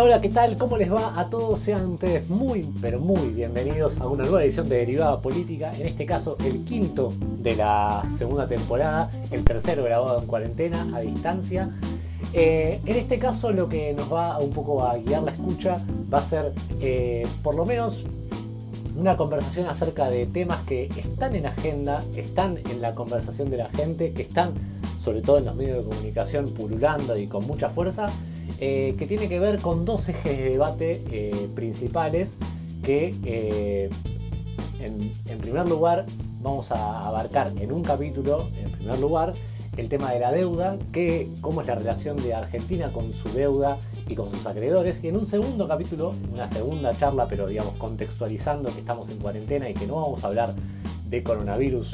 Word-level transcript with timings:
Hola, 0.00 0.14
hola, 0.14 0.22
¿qué 0.22 0.30
tal? 0.30 0.56
¿Cómo 0.56 0.78
les 0.78 0.90
va 0.90 1.20
a 1.20 1.28
todos? 1.28 1.58
Sean 1.58 1.84
ustedes 1.84 2.26
muy, 2.30 2.66
pero 2.80 3.00
muy 3.00 3.32
bienvenidos 3.32 4.00
a 4.00 4.06
una 4.06 4.22
nueva 4.22 4.42
edición 4.42 4.66
de 4.66 4.76
Derivada 4.76 5.20
Política, 5.20 5.74
en 5.76 5.86
este 5.86 6.06
caso 6.06 6.38
el 6.42 6.64
quinto 6.64 7.12
de 7.20 7.54
la 7.54 8.02
segunda 8.16 8.46
temporada, 8.46 9.10
el 9.30 9.44
tercero 9.44 9.84
grabado 9.84 10.18
en 10.18 10.26
cuarentena, 10.26 10.88
a 10.94 11.00
distancia. 11.00 11.68
Eh, 12.32 12.80
en 12.86 12.96
este 12.96 13.18
caso 13.18 13.52
lo 13.52 13.68
que 13.68 13.92
nos 13.92 14.10
va 14.10 14.38
un 14.38 14.52
poco 14.52 14.82
a 14.86 14.96
guiar 14.96 15.22
la 15.22 15.32
escucha 15.32 15.84
va 16.10 16.20
a 16.20 16.24
ser 16.24 16.54
eh, 16.80 17.26
por 17.42 17.54
lo 17.54 17.66
menos 17.66 18.02
una 18.96 19.18
conversación 19.18 19.66
acerca 19.66 20.08
de 20.08 20.24
temas 20.24 20.62
que 20.62 20.84
están 20.96 21.36
en 21.36 21.44
agenda, 21.44 22.02
están 22.16 22.56
en 22.56 22.80
la 22.80 22.94
conversación 22.94 23.50
de 23.50 23.58
la 23.58 23.68
gente, 23.68 24.12
que 24.12 24.22
están 24.22 24.54
sobre 24.98 25.20
todo 25.20 25.38
en 25.38 25.46
los 25.46 25.56
medios 25.56 25.84
de 25.84 25.90
comunicación 25.90 26.48
pululando 26.50 27.18
y 27.18 27.26
con 27.26 27.46
mucha 27.46 27.68
fuerza, 27.68 28.08
eh, 28.58 28.94
que 28.98 29.06
tiene 29.06 29.28
que 29.28 29.38
ver 29.38 29.60
con 29.60 29.84
dos 29.84 30.08
ejes 30.08 30.38
de 30.38 30.50
debate 30.50 31.02
eh, 31.10 31.48
principales 31.54 32.38
que 32.82 33.14
eh, 33.24 33.90
en, 34.80 35.38
primer 35.38 35.68
lugar 35.68 36.06
vamos 36.42 36.70
a 36.70 37.06
abarcar 37.06 37.52
en 37.58 37.72
un 37.72 37.82
capítulo, 37.82 38.38
en 38.62 38.70
primer 38.72 38.98
lugar, 38.98 39.32
el 39.76 39.88
tema 39.88 40.12
de 40.12 40.20
la 40.20 40.32
deuda, 40.32 40.76
que, 40.92 41.28
cómo 41.40 41.60
es 41.60 41.66
la 41.66 41.74
relación 41.74 42.16
de 42.22 42.34
Argentina 42.34 42.88
con 42.88 43.12
su 43.12 43.30
deuda 43.30 43.78
y 44.08 44.14
con 44.14 44.30
sus 44.30 44.46
acreedores. 44.46 45.02
Y 45.04 45.08
en 45.08 45.16
un 45.16 45.26
segundo 45.26 45.66
capítulo, 45.68 46.14
una 46.32 46.48
segunda 46.48 46.96
charla, 46.98 47.26
pero 47.28 47.46
digamos 47.46 47.78
contextualizando 47.78 48.72
que 48.72 48.80
estamos 48.80 49.08
en 49.10 49.18
cuarentena 49.18 49.68
y 49.68 49.74
que 49.74 49.86
no 49.86 49.96
vamos 49.96 50.24
a 50.24 50.28
hablar 50.28 50.54
de 51.08 51.22
coronavirus 51.22 51.92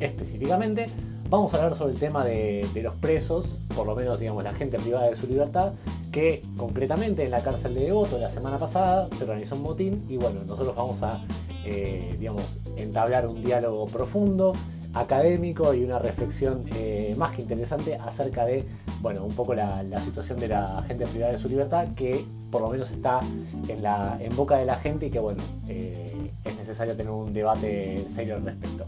específicamente, 0.00 0.88
Vamos 1.28 1.52
a 1.54 1.56
hablar 1.56 1.74
sobre 1.74 1.94
el 1.94 1.98
tema 1.98 2.24
de, 2.24 2.68
los 2.82 2.94
presos, 2.94 3.58
por 3.74 3.86
lo 3.86 3.96
menos 3.96 4.20
digamos 4.20 4.44
la 4.44 4.52
gente 4.52 4.78
privada 4.78 5.08
de 5.08 5.16
su 5.16 5.26
libertad, 5.26 5.72
que 6.12 6.42
concretamente 6.56 7.24
en 7.24 7.30
la 7.30 7.42
cárcel 7.42 7.74
de 7.74 7.86
Devoto 7.86 8.18
la 8.18 8.30
semana 8.30 8.58
pasada 8.58 9.08
se 9.16 9.24
organizó 9.24 9.56
un 9.56 9.62
motín 9.62 10.04
y 10.08 10.16
bueno, 10.16 10.40
nosotros 10.46 10.76
vamos 10.76 11.02
a 11.02 11.20
eh, 11.66 12.14
digamos, 12.18 12.44
entablar 12.76 13.26
un 13.26 13.42
diálogo 13.42 13.86
profundo, 13.86 14.52
académico 14.92 15.74
y 15.74 15.82
una 15.82 15.98
reflexión 15.98 16.62
eh, 16.74 17.14
más 17.16 17.32
que 17.32 17.42
interesante 17.42 17.96
acerca 17.96 18.44
de, 18.44 18.64
bueno, 19.00 19.24
un 19.24 19.34
poco 19.34 19.54
la, 19.54 19.82
situación 20.00 20.38
de 20.38 20.48
la 20.48 20.84
gente 20.86 21.06
privada 21.06 21.32
de 21.32 21.38
su 21.38 21.48
libertad, 21.48 21.88
que 21.96 22.24
por 22.50 22.60
lo 22.60 22.70
menos 22.70 22.90
está 22.90 23.20
en, 23.68 24.36
boca 24.36 24.56
de 24.56 24.66
la 24.66 24.76
gente 24.76 25.06
y 25.06 25.10
que, 25.10 25.18
bueno, 25.18 25.42
eh, 25.68 26.13
es 26.44 26.56
necesario 26.56 26.94
tener 26.94 27.10
un 27.10 27.32
debate 27.32 28.04
serio 28.08 28.36
al 28.36 28.44
respecto. 28.44 28.86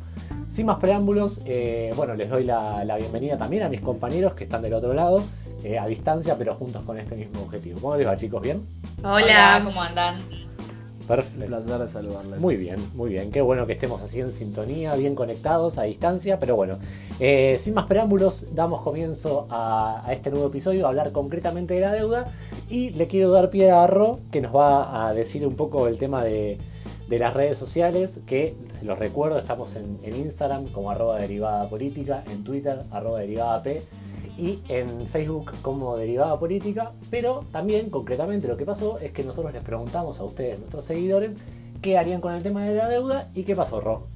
Sin 0.49 0.67
más 0.67 0.79
preámbulos, 0.79 1.41
eh, 1.45 1.93
bueno, 1.97 2.15
les 2.15 2.31
doy 2.31 2.45
la, 2.45 2.97
bienvenida 2.99 3.37
también 3.37 3.63
a 3.65 3.69
mis 3.69 3.81
compañeros 3.81 4.35
que 4.35 4.45
están 4.45 4.63
del 4.63 4.75
otro 4.75 4.95
lado, 4.95 5.23
eh, 5.65 5.79
a 5.79 5.87
distancia, 5.87 6.37
pero 6.37 6.55
juntos 6.55 6.85
con 6.85 6.99
este 6.99 7.17
mismo 7.17 7.43
objetivo. 7.43 7.81
¿Cómo 7.81 7.97
les 7.97 8.07
va, 8.07 8.17
chicos? 8.17 8.43
¿Bien? 8.43 8.63
Hola, 9.03 9.61
¿cómo 9.65 9.83
andan? 9.83 10.21
Perfecto. 11.07 11.45
Un 11.45 11.47
placer 11.47 11.79
de 11.79 11.89
saludarles. 11.89 12.41
Muy 12.41 12.57
bien, 12.57 12.79
muy 12.95 13.11
bien. 13.11 13.31
Qué 13.31 13.41
bueno 13.41 13.67
que 13.67 13.75
estemos 13.75 14.03
así 14.03 14.21
en 14.21 14.33
sintonía, 14.33 14.95
bien 14.97 15.15
conectados 15.15 15.79
a 15.79 15.85
distancia. 15.85 16.39
Pero 16.39 16.57
bueno, 16.57 16.79
eh, 17.21 17.57
sin 17.61 17.75
más 17.75 17.87
preámbulos, 17.87 18.55
damos 18.55 18.83
comienzo 18.83 19.47
a, 19.51 20.05
este 20.11 20.31
nuevo 20.31 20.49
episodio, 20.49 20.87
a 20.87 20.89
hablar 20.89 21.13
concretamente 21.13 21.75
de 21.75 21.81
la 21.81 21.93
deuda. 21.93 22.27
Y 22.69 22.91
le 22.91 23.07
quiero 23.07 23.31
dar 23.31 23.51
pie 23.51 23.71
a 23.71 23.87
Ro, 23.87 24.19
que 24.33 24.41
nos 24.41 24.55
va 24.55 25.07
a 25.07 25.15
decir 25.15 25.47
un 25.47 25.55
poco 25.55 25.87
el 25.87 25.99
tema 25.99 26.25
de, 26.25 26.59
de 27.09 27.19
las 27.19 27.35
redes 27.35 27.57
sociales, 27.57 28.21
que 28.27 28.57
se 28.79 28.85
los 28.85 28.99
recuerdo, 28.99 29.39
estamos 29.39 29.77
en, 29.77 29.99
Instagram 30.05 30.67
como 30.69 30.91
arroba 30.91 31.19
derivada 31.19 31.69
política, 31.69 32.25
en 32.31 32.43
Twitter 32.43 32.83
arroba 32.91 33.21
derivada 33.21 33.63
P 33.63 33.83
y 34.39 34.59
en 34.69 35.01
Facebook 35.03 35.53
como 35.63 35.97
derivada 35.97 36.39
política, 36.39 36.93
pero 37.11 37.45
también 37.53 37.91
concretamente 37.91 38.49
lo 38.49 38.57
que 38.57 38.65
pasó 38.65 38.99
es 38.99 39.13
que 39.13 39.23
nosotros 39.23 39.53
les 39.53 39.63
preguntamos 39.63 40.19
a 40.21 40.25
ustedes, 40.25 40.59
nuestros 40.59 40.85
seguidores, 40.85 41.37
qué 41.81 41.97
harían 41.97 42.21
con 42.21 42.35
el 42.35 42.43
tema 42.43 42.65
de 42.65 42.75
la 42.75 42.89
deuda 42.89 43.29
y 43.35 43.45
qué 43.45 43.55
pasó, 43.55 43.81
Ro. 43.81 44.09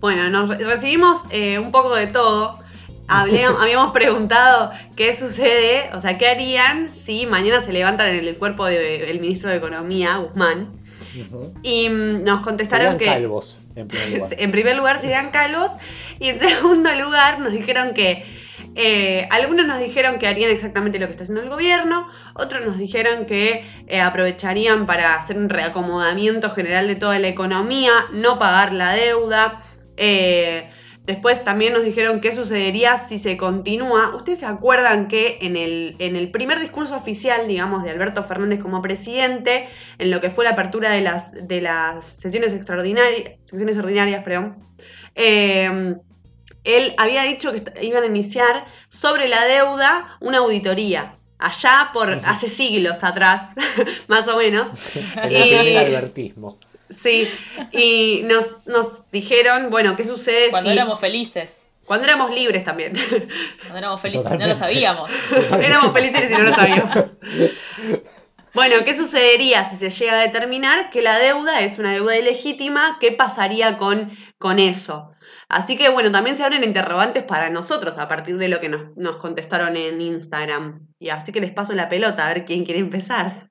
Bueno, 0.00 0.28
nos 0.28 0.48
recibimos 0.58 1.22
eh, 1.30 1.58
un 1.58 1.70
poco 1.70 1.94
de 1.94 2.08
todo. 2.08 2.58
habíamos 3.08 3.92
preguntado 3.92 4.70
qué 4.96 5.14
sucede, 5.14 5.90
o 5.94 6.00
sea, 6.00 6.16
qué 6.16 6.28
harían 6.28 6.88
si 6.88 7.26
mañana 7.26 7.62
se 7.62 7.72
levantan 7.72 8.08
en 8.08 8.26
el 8.26 8.36
cuerpo 8.36 8.64
del 8.64 9.20
ministro 9.20 9.50
de 9.50 9.56
Economía, 9.56 10.16
Guzmán, 10.16 10.72
y 11.62 11.88
mm, 11.88 12.24
nos 12.24 12.40
contestaron 12.40 12.98
que. 12.98 13.06
calvos, 13.06 13.58
en 13.76 13.88
primer 13.88 14.08
lugar. 14.18 14.34
en 14.38 14.50
primer 14.50 14.76
lugar 14.76 15.00
serían 15.00 15.30
calvos. 15.30 15.70
Y 16.18 16.28
en 16.28 16.38
segundo 16.38 16.94
lugar 16.94 17.38
nos 17.40 17.52
dijeron 17.52 17.94
que. 17.94 18.24
Eh, 18.76 19.28
algunos 19.30 19.66
nos 19.66 19.78
dijeron 19.78 20.18
que 20.18 20.26
harían 20.26 20.50
exactamente 20.50 20.98
lo 20.98 21.06
que 21.06 21.12
está 21.12 21.22
haciendo 21.22 21.42
el 21.42 21.48
gobierno, 21.48 22.08
otros 22.34 22.66
nos 22.66 22.76
dijeron 22.76 23.24
que 23.24 23.64
eh, 23.86 24.00
aprovecharían 24.00 24.84
para 24.84 25.14
hacer 25.14 25.38
un 25.38 25.48
reacomodamiento 25.48 26.50
general 26.50 26.88
de 26.88 26.96
toda 26.96 27.20
la 27.20 27.28
economía, 27.28 27.92
no 28.12 28.36
pagar 28.36 28.72
la 28.72 28.92
deuda. 28.94 29.60
Eh, 29.96 30.68
Después 31.04 31.44
también 31.44 31.74
nos 31.74 31.84
dijeron 31.84 32.20
qué 32.20 32.32
sucedería 32.32 32.96
si 32.96 33.18
se 33.18 33.36
continúa. 33.36 34.16
¿Ustedes 34.16 34.38
se 34.38 34.46
acuerdan 34.46 35.06
que 35.06 35.38
en 35.42 35.56
el, 35.56 35.96
en 35.98 36.16
el 36.16 36.30
primer 36.30 36.58
discurso 36.60 36.96
oficial, 36.96 37.46
digamos, 37.46 37.82
de 37.82 37.90
Alberto 37.90 38.24
Fernández 38.24 38.60
como 38.60 38.80
presidente, 38.80 39.68
en 39.98 40.10
lo 40.10 40.20
que 40.22 40.30
fue 40.30 40.44
la 40.44 40.52
apertura 40.52 40.90
de 40.90 41.02
las, 41.02 41.32
de 41.46 41.60
las 41.60 42.04
sesiones 42.04 42.54
extraordinarias, 42.54 43.32
sesiones 43.44 43.76
ordinarias, 43.76 44.24
perdón, 44.24 44.56
eh, 45.14 45.94
él 46.64 46.94
había 46.96 47.22
dicho 47.24 47.52
que 47.52 47.84
iban 47.84 48.02
a 48.02 48.06
iniciar 48.06 48.64
sobre 48.88 49.28
la 49.28 49.44
deuda 49.44 50.16
una 50.20 50.38
auditoría. 50.38 51.16
Allá 51.38 51.90
por 51.92 52.10
hace 52.10 52.48
siglos 52.48 53.04
atrás, 53.04 53.54
más 54.08 54.26
o 54.28 54.38
menos. 54.38 54.70
El 55.22 55.28
primer 55.28 55.86
advertismo. 55.86 56.58
Sí, 56.90 57.28
y 57.72 58.22
nos, 58.24 58.66
nos 58.66 59.10
dijeron, 59.10 59.70
bueno, 59.70 59.96
¿qué 59.96 60.04
sucede 60.04 60.50
Cuando 60.50 60.70
éramos 60.70 61.00
felices. 61.00 61.68
Cuando 61.84 62.06
éramos 62.06 62.34
libres 62.34 62.64
también. 62.64 62.94
Cuando 63.60 63.78
éramos 63.78 64.00
felices 64.00 64.32
y 64.32 64.36
no 64.38 64.46
lo 64.46 64.54
sabíamos. 64.54 65.10
éramos 65.60 65.92
felices 65.92 66.30
y 66.30 66.32
no 66.32 66.42
lo 66.42 66.54
sabíamos. 66.54 67.18
Bueno, 68.54 68.84
¿qué 68.84 68.96
sucedería 68.96 69.68
si 69.68 69.76
se 69.76 69.90
llega 69.90 70.12
a 70.12 70.22
determinar 70.22 70.90
que 70.90 71.02
la 71.02 71.18
deuda 71.18 71.60
es 71.62 71.80
una 71.80 71.92
deuda 71.92 72.16
ilegítima? 72.16 72.98
¿Qué 73.00 73.10
pasaría 73.10 73.76
con, 73.76 74.16
con 74.38 74.60
eso? 74.60 75.10
Así 75.48 75.76
que 75.76 75.88
bueno, 75.88 76.12
también 76.12 76.36
se 76.36 76.44
abren 76.44 76.62
interrogantes 76.62 77.24
para 77.24 77.50
nosotros 77.50 77.98
a 77.98 78.06
partir 78.06 78.38
de 78.38 78.46
lo 78.46 78.60
que 78.60 78.68
nos, 78.68 78.96
nos 78.96 79.16
contestaron 79.16 79.76
en 79.76 80.00
Instagram. 80.00 80.86
Y 81.00 81.08
así 81.08 81.32
que 81.32 81.40
les 81.40 81.50
paso 81.50 81.72
la 81.72 81.88
pelota 81.88 82.24
a 82.24 82.32
ver 82.32 82.44
quién 82.44 82.64
quiere 82.64 82.78
empezar. 82.78 83.50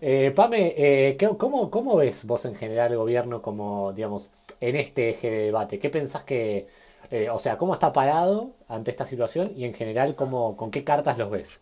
Eh, 0.00 0.32
Pame, 0.34 0.74
eh, 0.76 1.18
¿cómo, 1.38 1.96
ves 1.96 2.24
vos 2.24 2.44
en 2.44 2.54
general 2.54 2.92
el 2.92 2.98
gobierno 2.98 3.42
como, 3.42 3.92
digamos, 3.92 4.30
en 4.60 4.76
este 4.76 5.10
eje 5.10 5.30
de 5.30 5.44
debate? 5.46 5.78
¿Qué 5.78 5.90
pensás 5.90 6.22
que, 6.22 6.68
eh, 7.10 7.28
o 7.30 7.38
sea, 7.38 7.58
cómo 7.58 7.74
está 7.74 7.92
parado 7.92 8.52
ante 8.68 8.90
esta 8.90 9.04
situación 9.04 9.52
y 9.56 9.64
en 9.64 9.74
general 9.74 10.14
cómo, 10.14 10.56
con 10.56 10.70
qué 10.70 10.84
cartas 10.84 11.18
los 11.18 11.30
ves? 11.30 11.60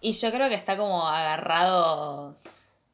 Y 0.00 0.12
yo 0.12 0.32
creo 0.32 0.48
que 0.48 0.56
está 0.56 0.76
como 0.76 1.06
agarrado, 1.06 2.36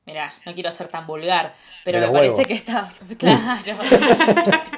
mira, 0.04 0.34
no 0.44 0.52
quiero 0.52 0.70
ser 0.72 0.88
tan 0.88 1.06
vulgar, 1.06 1.54
pero 1.84 2.00
me 2.00 2.08
parece 2.08 2.44
que 2.44 2.54
está, 2.54 2.92
claro. 3.18 3.38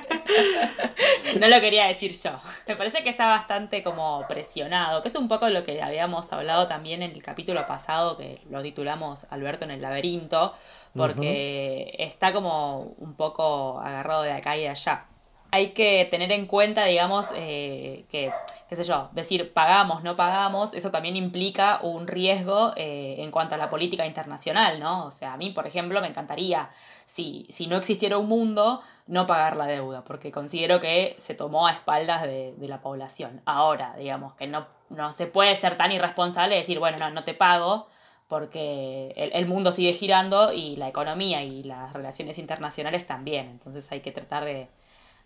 no 1.39 1.49
lo 1.49 1.61
quería 1.61 1.87
decir 1.87 2.13
yo. 2.13 2.33
Me 2.67 2.77
parece 2.77 3.03
que 3.03 3.11
está 3.11 3.27
bastante 3.29 3.83
como 3.83 4.27
presionado, 4.29 5.03
que 5.03 5.09
es 5.09 5.17
un 5.17 5.29
poco 5.29 5.49
lo 5.49 5.65
que 5.65 5.83
habíamos 5.83 6.33
hablado 6.33 6.69
también 6.69 7.03
en 7.03 7.13
el 7.13 7.23
capítulo 7.23 7.67
pasado, 7.67 8.17
que 8.17 8.41
lo 8.51 8.63
titulamos 8.63 9.27
Alberto 9.31 9.65
en 9.65 9.73
el 9.73 9.83
laberinto, 9.83 10.55
porque 10.95 11.95
está 11.99 12.33
como 12.33 12.95
un 12.99 13.15
poco 13.15 13.81
agarrado 13.81 14.23
de 14.23 14.33
acá 14.33 14.57
y 14.57 14.63
de 14.63 14.69
allá. 14.71 15.07
Hay 15.53 15.71
que 15.71 16.07
tener 16.11 16.31
en 16.33 16.47
cuenta, 16.47 16.85
digamos, 16.85 17.29
eh, 17.35 18.05
que, 18.11 18.33
qué 18.69 18.77
sé 18.77 18.85
yo, 18.85 19.09
decir 19.13 19.53
pagamos, 19.53 20.03
no 20.03 20.17
pagamos, 20.17 20.75
eso 20.75 20.91
también 20.91 21.17
implica 21.17 21.81
un 21.83 22.07
riesgo 22.07 22.73
eh, 22.77 23.17
en 23.19 23.31
cuanto 23.31 23.57
a 23.57 23.59
la 23.59 23.69
política 23.69 24.07
internacional, 24.07 24.79
¿no? 24.79 25.07
O 25.07 25.11
sea, 25.11 25.33
a 25.33 25.37
mí, 25.37 25.51
por 25.51 25.67
ejemplo, 25.67 26.01
me 26.01 26.07
encantaría, 26.07 26.71
si, 27.07 27.47
si 27.51 27.67
no 27.67 27.77
existiera 27.77 28.17
un 28.19 28.29
mundo, 28.29 28.81
no 29.07 29.27
pagar 29.27 29.57
la 29.57 29.67
deuda, 29.67 30.05
porque 30.05 30.31
considero 30.31 30.79
que 30.79 31.17
se 31.19 31.35
tomó 31.35 31.67
a 31.67 31.73
espaldas 31.73 32.23
de, 32.23 32.55
la 32.61 32.81
población. 32.81 33.43
Ahora, 33.45 33.97
digamos, 33.99 34.35
que 34.35 34.47
no, 34.47 34.69
no 34.89 35.13
se 35.13 35.27
puede 35.27 35.57
ser 35.57 35.77
tan 35.77 35.91
irresponsable 35.91 36.55
y 36.55 36.59
decir, 36.59 36.79
bueno, 36.79 36.99
no, 36.99 37.11
no 37.11 37.25
te 37.25 37.35
pago, 37.35 37.89
porque 38.31 39.13
el, 39.17 39.47
mundo 39.47 39.73
sigue 39.73 39.93
girando 39.93 40.53
y 40.53 40.77
la 40.77 40.89
economía 40.89 41.43
y 41.43 41.65
las 41.65 41.93
relaciones 41.93 42.39
internacionales 42.39 43.05
también. 43.05 43.49
Entonces 43.49 43.91
hay 43.91 44.03
que 44.03 44.13
tratar 44.13 44.45
de, 44.45 44.69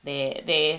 de, 0.05 0.43
de, 0.47 0.79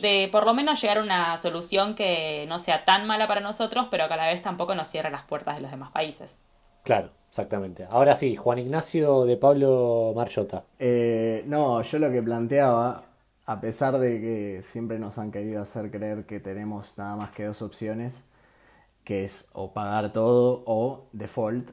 de 0.00 0.28
por 0.30 0.46
lo 0.46 0.54
menos 0.54 0.80
llegar 0.80 0.98
a 0.98 1.02
una 1.02 1.36
solución 1.38 1.94
que 1.94 2.46
no 2.48 2.58
sea 2.58 2.84
tan 2.84 3.06
mala 3.06 3.26
para 3.28 3.40
nosotros, 3.40 3.88
pero 3.90 4.08
que 4.08 4.14
a 4.14 4.16
la 4.16 4.28
vez 4.28 4.42
tampoco 4.42 4.74
nos 4.74 4.88
cierre 4.88 5.10
las 5.10 5.24
puertas 5.24 5.56
de 5.56 5.62
los 5.62 5.70
demás 5.70 5.90
países. 5.90 6.40
Claro, 6.84 7.10
exactamente. 7.28 7.86
Ahora 7.90 8.14
sí, 8.14 8.36
Juan 8.36 8.58
Ignacio 8.58 9.24
de 9.24 9.36
Pablo 9.36 10.12
Marchota. 10.14 10.64
Eh, 10.78 11.42
no, 11.46 11.82
yo 11.82 11.98
lo 11.98 12.10
que 12.10 12.22
planteaba, 12.22 13.04
a 13.46 13.60
pesar 13.60 13.98
de 13.98 14.20
que 14.20 14.62
siempre 14.62 14.98
nos 14.98 15.18
han 15.18 15.30
querido 15.32 15.62
hacer 15.62 15.90
creer 15.90 16.24
que 16.24 16.40
tenemos 16.40 16.96
nada 16.96 17.16
más 17.16 17.32
que 17.32 17.44
dos 17.44 17.62
opciones, 17.62 18.24
que 19.04 19.24
es 19.24 19.48
o 19.52 19.72
pagar 19.72 20.12
todo 20.12 20.62
o 20.66 21.08
default. 21.12 21.70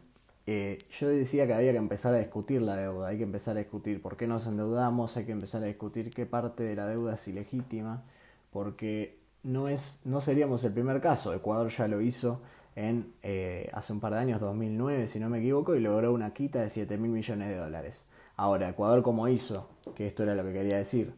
Eh, 0.50 0.78
yo 0.98 1.10
decía 1.10 1.46
que 1.46 1.54
había 1.54 1.74
que 1.74 1.78
empezar 1.78 2.14
a 2.14 2.20
discutir 2.20 2.62
la 2.62 2.78
deuda, 2.78 3.10
hay 3.10 3.18
que 3.18 3.24
empezar 3.24 3.58
a 3.58 3.60
discutir 3.60 4.02
por 4.02 4.16
qué 4.16 4.28
nos 4.28 4.48
endeudamos, 4.48 5.18
hay 5.18 5.26
que 5.26 5.34
empezar 5.34 5.62
a 5.62 5.66
discutir 5.66 6.10
qué 6.10 6.26
parte 6.26 6.64
de 6.64 6.74
la 6.74 6.88
deuda 6.88 7.16
es 7.16 7.28
ilegítima, 7.28 8.06
porque 8.50 9.20
no, 9.44 9.68
es, 9.68 10.04
no 10.06 10.22
seríamos 10.22 10.64
el 10.64 10.72
primer 10.72 11.02
caso, 11.02 11.34
Ecuador 11.34 11.68
ya 11.70 11.90
lo 11.90 12.00
hizo 12.00 12.42
en 12.78 13.12
eh, 13.24 13.70
hace 13.74 13.92
un 13.92 14.00
par 14.00 14.14
de 14.14 14.20
años, 14.20 14.40
2009 14.40 15.10
si 15.10 15.20
no 15.20 15.30
me 15.30 15.40
equivoco, 15.40 15.76
y 15.76 15.82
logró 15.82 16.14
una 16.14 16.34
quita 16.34 16.62
de 16.62 16.70
7 16.70 16.98
mil 16.98 17.12
millones 17.12 17.50
de 17.50 17.58
dólares. 17.58 18.06
Ahora, 18.38 18.70
Ecuador 18.70 19.04
como 19.04 19.28
hizo, 19.28 19.68
que 19.96 20.08
esto 20.08 20.24
era 20.24 20.34
lo 20.34 20.44
que 20.44 20.54
quería 20.54 20.78
decir, 20.78 21.14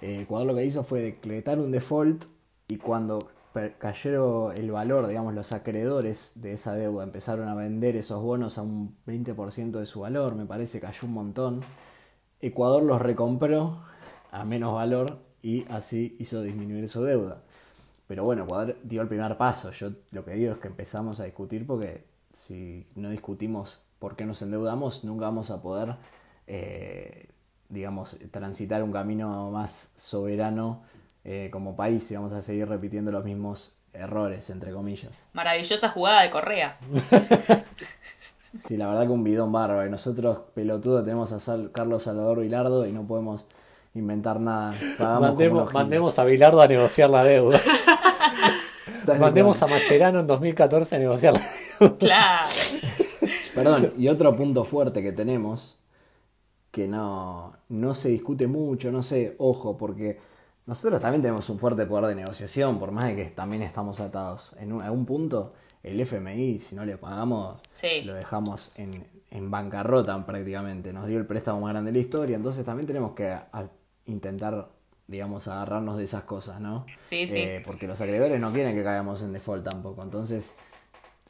eh, 0.00 0.20
Ecuador 0.22 0.46
lo 0.46 0.54
que 0.54 0.64
hizo 0.64 0.84
fue 0.84 1.00
decretar 1.00 1.58
un 1.58 1.72
default 1.72 2.26
y 2.68 2.76
cuando 2.76 3.18
cayó 3.78 4.52
el 4.52 4.70
valor, 4.70 5.06
digamos, 5.08 5.34
los 5.34 5.52
acreedores 5.52 6.32
de 6.36 6.52
esa 6.52 6.74
deuda 6.74 7.04
empezaron 7.04 7.48
a 7.48 7.54
vender 7.54 7.96
esos 7.96 8.22
bonos 8.22 8.58
a 8.58 8.62
un 8.62 8.96
20% 9.06 9.78
de 9.78 9.86
su 9.86 10.00
valor, 10.00 10.34
me 10.36 10.46
parece, 10.46 10.80
cayó 10.80 11.00
un 11.04 11.14
montón. 11.14 11.60
Ecuador 12.40 12.82
los 12.82 13.02
recompró 13.02 13.82
a 14.30 14.44
menos 14.44 14.74
valor 14.74 15.22
y 15.42 15.64
así 15.70 16.16
hizo 16.18 16.42
disminuir 16.42 16.88
su 16.88 17.02
deuda. 17.02 17.42
Pero 18.06 18.24
bueno, 18.24 18.44
Ecuador 18.44 18.76
dio 18.82 19.02
el 19.02 19.08
primer 19.08 19.36
paso. 19.36 19.70
Yo 19.72 19.90
lo 20.12 20.24
que 20.24 20.34
digo 20.34 20.52
es 20.52 20.58
que 20.58 20.68
empezamos 20.68 21.20
a 21.20 21.24
discutir 21.24 21.66
porque 21.66 22.04
si 22.32 22.86
no 22.94 23.10
discutimos 23.10 23.80
por 23.98 24.16
qué 24.16 24.26
nos 24.26 24.42
endeudamos, 24.42 25.04
nunca 25.04 25.26
vamos 25.26 25.50
a 25.50 25.60
poder, 25.60 25.96
eh, 26.46 27.28
digamos, 27.68 28.18
transitar 28.30 28.82
un 28.82 28.92
camino 28.92 29.50
más 29.50 29.92
soberano 29.96 30.82
eh, 31.24 31.48
como 31.52 31.76
país 31.76 32.10
y 32.10 32.14
vamos 32.14 32.32
a 32.32 32.42
seguir 32.42 32.68
repitiendo 32.68 33.12
los 33.12 33.24
mismos 33.24 33.76
errores, 33.92 34.50
entre 34.50 34.72
comillas. 34.72 35.26
Maravillosa 35.32 35.88
jugada 35.88 36.22
de 36.22 36.30
Correa. 36.30 36.78
sí, 38.58 38.76
la 38.76 38.88
verdad 38.88 39.02
que 39.02 39.12
un 39.12 39.24
bidón 39.24 39.52
bárbaro. 39.52 39.86
Y 39.86 39.90
nosotros, 39.90 40.38
pelotudo, 40.54 41.04
tenemos 41.04 41.32
a 41.32 41.56
Carlos 41.72 42.02
Salvador 42.02 42.40
Vilardo 42.40 42.86
y 42.86 42.92
no 42.92 43.06
podemos 43.06 43.46
inventar 43.94 44.40
nada. 44.40 44.74
Mandemos, 44.98 45.72
mandemos, 45.74 46.18
a 46.18 46.24
Vilardo 46.24 46.60
a 46.60 46.68
negociar 46.68 47.10
la 47.10 47.24
deuda. 47.24 47.60
mandemos 49.18 49.62
a 49.62 49.66
Macherano 49.66 50.20
en 50.20 50.26
2014 50.26 50.96
a 50.96 50.98
negociar 50.98 51.34
la 51.34 51.40
deuda. 51.40 51.98
Claro. 51.98 52.48
Perdón, 53.54 53.92
y 53.98 54.08
otro 54.08 54.34
punto 54.36 54.64
fuerte 54.64 55.02
que 55.02 55.12
tenemos, 55.12 55.80
que 56.70 56.86
no, 56.86 57.52
no 57.68 57.94
se 57.94 58.10
discute 58.10 58.46
mucho, 58.46 58.92
no 58.92 59.02
sé, 59.02 59.34
ojo, 59.38 59.76
porque 59.76 60.20
nosotros 60.70 61.00
también 61.00 61.20
tenemos 61.20 61.50
un 61.50 61.58
fuerte 61.58 61.84
poder 61.84 62.06
de 62.06 62.14
negociación, 62.14 62.78
por 62.78 62.92
más 62.92 63.06
de 63.06 63.16
que 63.16 63.24
también 63.24 63.64
estamos 63.64 63.98
atados. 63.98 64.54
En 64.60 64.80
algún 64.80 65.04
punto, 65.04 65.52
el 65.82 66.00
FMI, 66.00 66.60
si 66.60 66.76
no 66.76 66.84
le 66.84 66.96
pagamos, 66.96 67.58
lo 68.04 68.14
dejamos 68.14 68.70
en, 68.76 69.50
bancarrota 69.50 70.24
prácticamente. 70.24 70.92
Nos 70.92 71.08
dio 71.08 71.18
el 71.18 71.26
préstamo 71.26 71.62
más 71.62 71.70
grande 71.70 71.90
de 71.90 71.98
la 71.98 72.04
historia, 72.04 72.36
entonces 72.36 72.64
también 72.64 72.86
tenemos 72.86 73.16
que 73.16 73.36
intentar, 74.06 74.68
digamos, 75.08 75.48
agarrarnos 75.48 75.96
de 75.96 76.04
esas 76.04 76.22
cosas, 76.22 76.60
¿no? 76.60 76.86
Sí, 76.96 77.26
sí. 77.26 77.38
Eh, 77.38 77.62
porque 77.66 77.88
los 77.88 78.00
acreedores 78.00 78.40
no 78.40 78.52
quieren 78.52 78.76
que 78.76 78.84
caigamos 78.84 79.22
en 79.22 79.32
default 79.32 79.68
tampoco. 79.68 80.04
Entonces, 80.04 80.54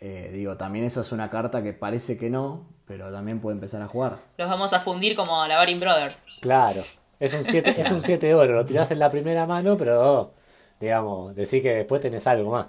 eh, 0.00 0.32
digo, 0.34 0.58
también 0.58 0.84
eso 0.84 1.00
es 1.00 1.12
una 1.12 1.30
carta 1.30 1.62
que 1.62 1.72
parece 1.72 2.18
que 2.18 2.28
no, 2.28 2.66
pero 2.84 3.10
también 3.10 3.40
puede 3.40 3.54
empezar 3.54 3.80
a 3.80 3.88
jugar. 3.88 4.18
Los 4.36 4.50
vamos 4.50 4.74
a 4.74 4.80
fundir 4.80 5.16
como 5.16 5.46
la 5.46 5.56
Baring 5.56 5.78
Brothers. 5.78 6.26
Claro. 6.42 6.82
Es 7.20 7.34
un 7.34 7.44
7 7.44 7.74
es 7.78 7.90
un 7.90 8.00
siete 8.00 8.28
de 8.28 8.34
oro, 8.34 8.54
lo 8.54 8.64
tirás 8.64 8.90
en 8.90 8.98
la 8.98 9.10
primera 9.10 9.46
mano, 9.46 9.76
pero 9.76 10.32
digamos, 10.80 11.36
decir 11.36 11.62
que 11.62 11.74
después 11.74 12.00
tenés 12.00 12.26
algo 12.26 12.50
más. 12.50 12.66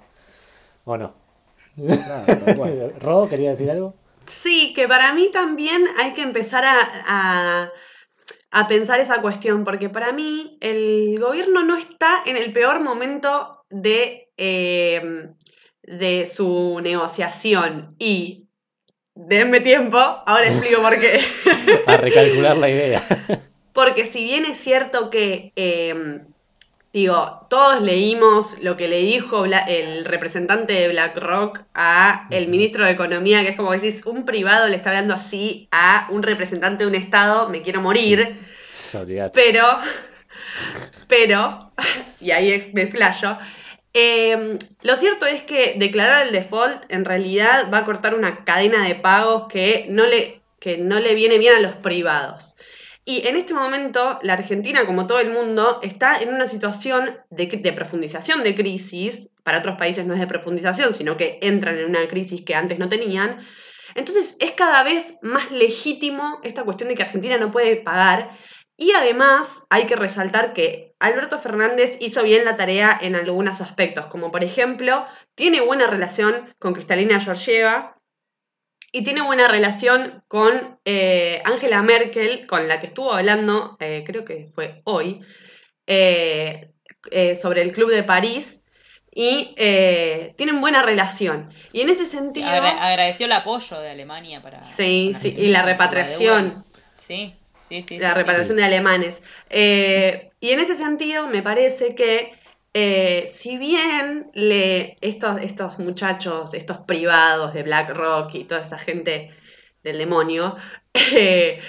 ¿O 0.84 0.98
no? 0.98 1.14
Claro, 1.76 2.92
¿Ro 3.00 3.30
quería 3.30 3.52
decir 3.52 3.72
algo? 3.72 3.96
Sí, 4.28 4.74
que 4.76 4.88
para 4.88 5.14
mí 5.14 5.30
también 5.32 5.84
hay 5.98 6.14
que 6.14 6.22
empezar 6.22 6.66
a, 6.66 7.72
a, 8.52 8.68
pensar 8.68 9.00
esa 9.00 9.22
cuestión, 9.22 9.64
porque 9.64 9.90
para 9.90 10.12
mí 10.12 10.58
el 10.62 11.18
gobierno 11.20 11.64
no 11.64 11.78
está 11.78 12.22
en 12.26 12.36
el 12.36 12.52
peor 12.52 12.82
momento 12.82 13.64
de, 13.70 14.32
eh, 14.36 15.30
de 15.84 16.28
su 16.28 16.80
negociación. 16.84 17.96
Y 18.00 18.50
denme 19.16 19.62
tiempo, 19.62 19.98
ahora 19.98 20.50
explico 20.50 20.82
por 20.82 21.00
qué. 21.00 21.22
a 21.88 21.98
recalcular 21.98 22.58
la 22.58 22.70
idea. 22.70 23.02
Porque 23.74 24.06
si 24.06 24.24
bien 24.24 24.46
es 24.46 24.58
cierto 24.58 25.10
que, 25.10 25.54
em, 25.56 26.26
digo, 26.94 27.48
todos 27.50 27.82
leímos 27.82 28.60
lo 28.62 28.76
que 28.76 28.88
le 28.88 28.98
dijo 28.98 29.46
el 29.46 30.06
representante 30.06 30.74
de 30.74 30.90
BlackRock 30.90 31.62
a 31.74 32.28
el 32.32 32.48
ministro 32.48 32.86
de 32.86 32.92
Economía, 32.92 33.44
que 33.44 33.50
es 33.50 33.56
como 33.56 33.72
decís, 33.72 34.06
un 34.06 34.26
privado 34.26 34.68
le 34.68 34.76
está 34.76 34.90
hablando 34.90 35.14
así 35.14 35.70
a 35.72 36.08
un 36.12 36.22
representante 36.24 36.84
de 36.84 36.90
un 36.90 36.96
Estado, 36.96 37.48
me 37.50 37.62
quiero 37.62 37.82
morir. 37.82 38.40
Pero, 39.34 39.66
pero, 41.08 41.72
y 42.20 42.32
ahí 42.32 42.72
me 42.74 42.88
flasho, 42.88 43.38
em, 43.94 44.58
lo 44.82 44.96
cierto 44.98 45.26
es 45.26 45.44
que 45.44 45.76
declarar 45.78 46.28
el 46.28 46.34
default 46.34 46.84
en 46.90 47.06
realidad 47.06 47.70
va 47.74 47.80
a 47.80 47.86
cortar 47.86 48.16
una 48.16 48.44
cadena 48.44 48.86
de 48.86 48.96
pagos 48.96 49.48
que 49.48 49.86
no 49.90 50.06
le, 50.06 50.42
que 50.60 50.78
no 50.78 51.00
le 51.00 51.16
viene 51.16 51.38
bien 51.38 51.56
a 51.56 51.60
los 51.60 51.76
privados. 51.78 52.56
Y 53.04 53.28
en 53.28 53.36
este 53.36 53.54
momento, 53.54 54.20
la 54.22 54.34
Argentina, 54.34 54.86
como 54.86 55.08
todo 55.08 55.20
el 55.20 55.32
mundo, 55.32 55.80
está 55.82 56.22
en 56.22 56.30
una 56.30 56.48
situación 56.48 57.18
de, 57.32 57.74
profundización 57.74 58.44
de 58.44 58.56
crisis. 58.56 59.30
Para 59.44 59.58
otros 59.58 59.78
países 59.78 60.06
no 60.06 60.14
es 60.14 60.20
de 60.20 60.28
profundización, 60.28 60.94
sino 60.94 61.18
que 61.18 61.40
entran 61.42 61.78
en 61.78 61.86
una 61.86 62.08
crisis 62.08 62.44
que 62.46 62.54
antes 62.54 62.78
no 62.78 62.90
tenían. 62.90 63.40
Entonces 63.96 64.36
es 64.40 64.52
cada 64.52 64.84
vez 64.84 65.16
más 65.22 65.52
legítimo 65.52 66.40
esta 66.44 66.64
cuestión 66.64 66.90
de 66.90 66.96
que 66.96 67.04
Argentina 67.04 67.38
no 67.38 67.52
puede 67.52 67.76
pagar. 67.76 68.38
Y 68.78 68.92
además 68.92 69.64
hay 69.70 69.86
que 69.86 69.96
resaltar 69.96 70.54
que 70.54 70.94
Alberto 71.00 71.40
Fernández 71.40 71.98
hizo 72.00 72.24
bien 72.24 72.46
la 72.46 72.56
tarea 72.56 72.98
en 73.02 73.16
algunos 73.16 73.62
aspectos, 73.62 74.06
como 74.08 74.32
por 74.32 74.44
ejemplo, 74.44 75.06
tiene 75.36 75.62
buena 75.62 75.88
relación 75.88 76.54
con 76.60 76.74
Cristalina 76.74 77.20
Georgieva, 77.20 77.98
y 78.92 79.04
tiene 79.04 79.22
buena 79.22 79.48
relación 79.48 80.24
con 80.28 80.80
eh, 80.84 81.42
Angela 81.46 81.82
Merkel, 81.82 82.46
con 82.46 82.68
la 82.68 82.80
que 82.80 82.88
estuvo 82.88 83.14
hablando, 83.14 83.78
eh, 83.80 84.04
creo 84.06 84.26
que 84.26 84.50
fue 84.54 84.82
hoy, 84.84 85.22
eh, 85.88 86.72
sobre 87.42 87.62
el 87.62 87.72
Club 87.72 87.90
de 87.90 88.04
París. 88.04 88.58
Y 89.14 89.56
tienen 90.38 90.62
buena 90.62 90.84
relación. 90.84 91.50
Y 91.74 91.82
en 91.82 91.90
ese 91.90 92.06
sentido. 92.06 92.48
agradeció 92.48 93.26
el 93.26 93.34
apoyo 93.34 93.82
de 93.82 93.90
Alemania 93.90 94.42
para. 94.42 94.62
Sí, 94.62 95.14
sí, 95.20 95.36
y 95.38 95.48
la 95.48 95.64
repatriación. 95.64 96.64
sí, 96.94 97.36
sí, 97.60 97.82
sí. 97.82 98.00
La 98.00 98.14
repatriación 98.14 98.56
de 98.56 98.64
alemanes. 98.64 99.22
y 99.50 100.52
en 100.52 100.60
ese 100.62 100.76
sentido, 100.76 101.28
me 101.28 101.44
parece 101.44 101.94
que 101.94 102.32
eh, 102.74 103.30
si 103.34 103.58
bien 103.58 104.32
le, 104.34 104.96
estos, 105.02 105.42
estos 105.42 105.78
muchachos, 105.80 106.54
estos 106.54 106.78
privados 106.80 107.54
de 107.54 107.64
BlackRock 107.64 108.34
y 108.36 108.46
toda 108.46 108.62
esa 108.62 108.78
gente 108.78 109.32
del 109.84 109.98
demonio, 109.98 110.56
eh, 110.94 111.60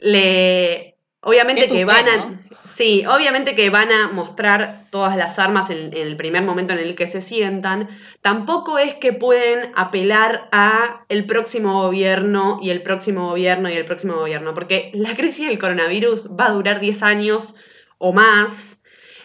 le, 0.00 0.96
obviamente 1.22 1.66
que 1.66 1.86
van 1.86 2.08
a, 2.08 2.40
sí, 2.66 3.04
obviamente 3.06 3.54
que 3.54 3.70
van 3.70 3.90
a 3.90 4.08
mostrar 4.08 4.86
todas 4.90 5.16
las 5.16 5.38
armas 5.38 5.70
en, 5.70 5.96
el 5.96 6.16
primer 6.16 6.42
momento 6.42 6.74
en 6.74 6.80
el 6.80 6.94
que 6.94 7.06
se 7.06 7.22
sientan, 7.22 7.88
tampoco 8.20 8.78
es 8.78 8.94
que 8.94 9.14
pueden 9.14 9.72
apelar 9.76 10.48
a 10.52 11.06
el 11.08 11.24
próximo 11.24 11.82
gobierno 11.84 12.58
y 12.60 12.68
el 12.68 12.82
próximo 12.82 13.28
gobierno 13.30 13.70
y 13.70 13.74
el 13.74 13.86
próximo 13.86 14.16
gobierno, 14.16 14.52
porque 14.52 14.90
la 14.92 15.16
crisis 15.16 15.46
del 15.46 15.58
coronavirus 15.58 16.28
va 16.38 16.48
a 16.48 16.52
durar 16.52 16.80
10 16.80 17.02
años 17.02 17.54
o 17.96 18.12
más 18.12 18.79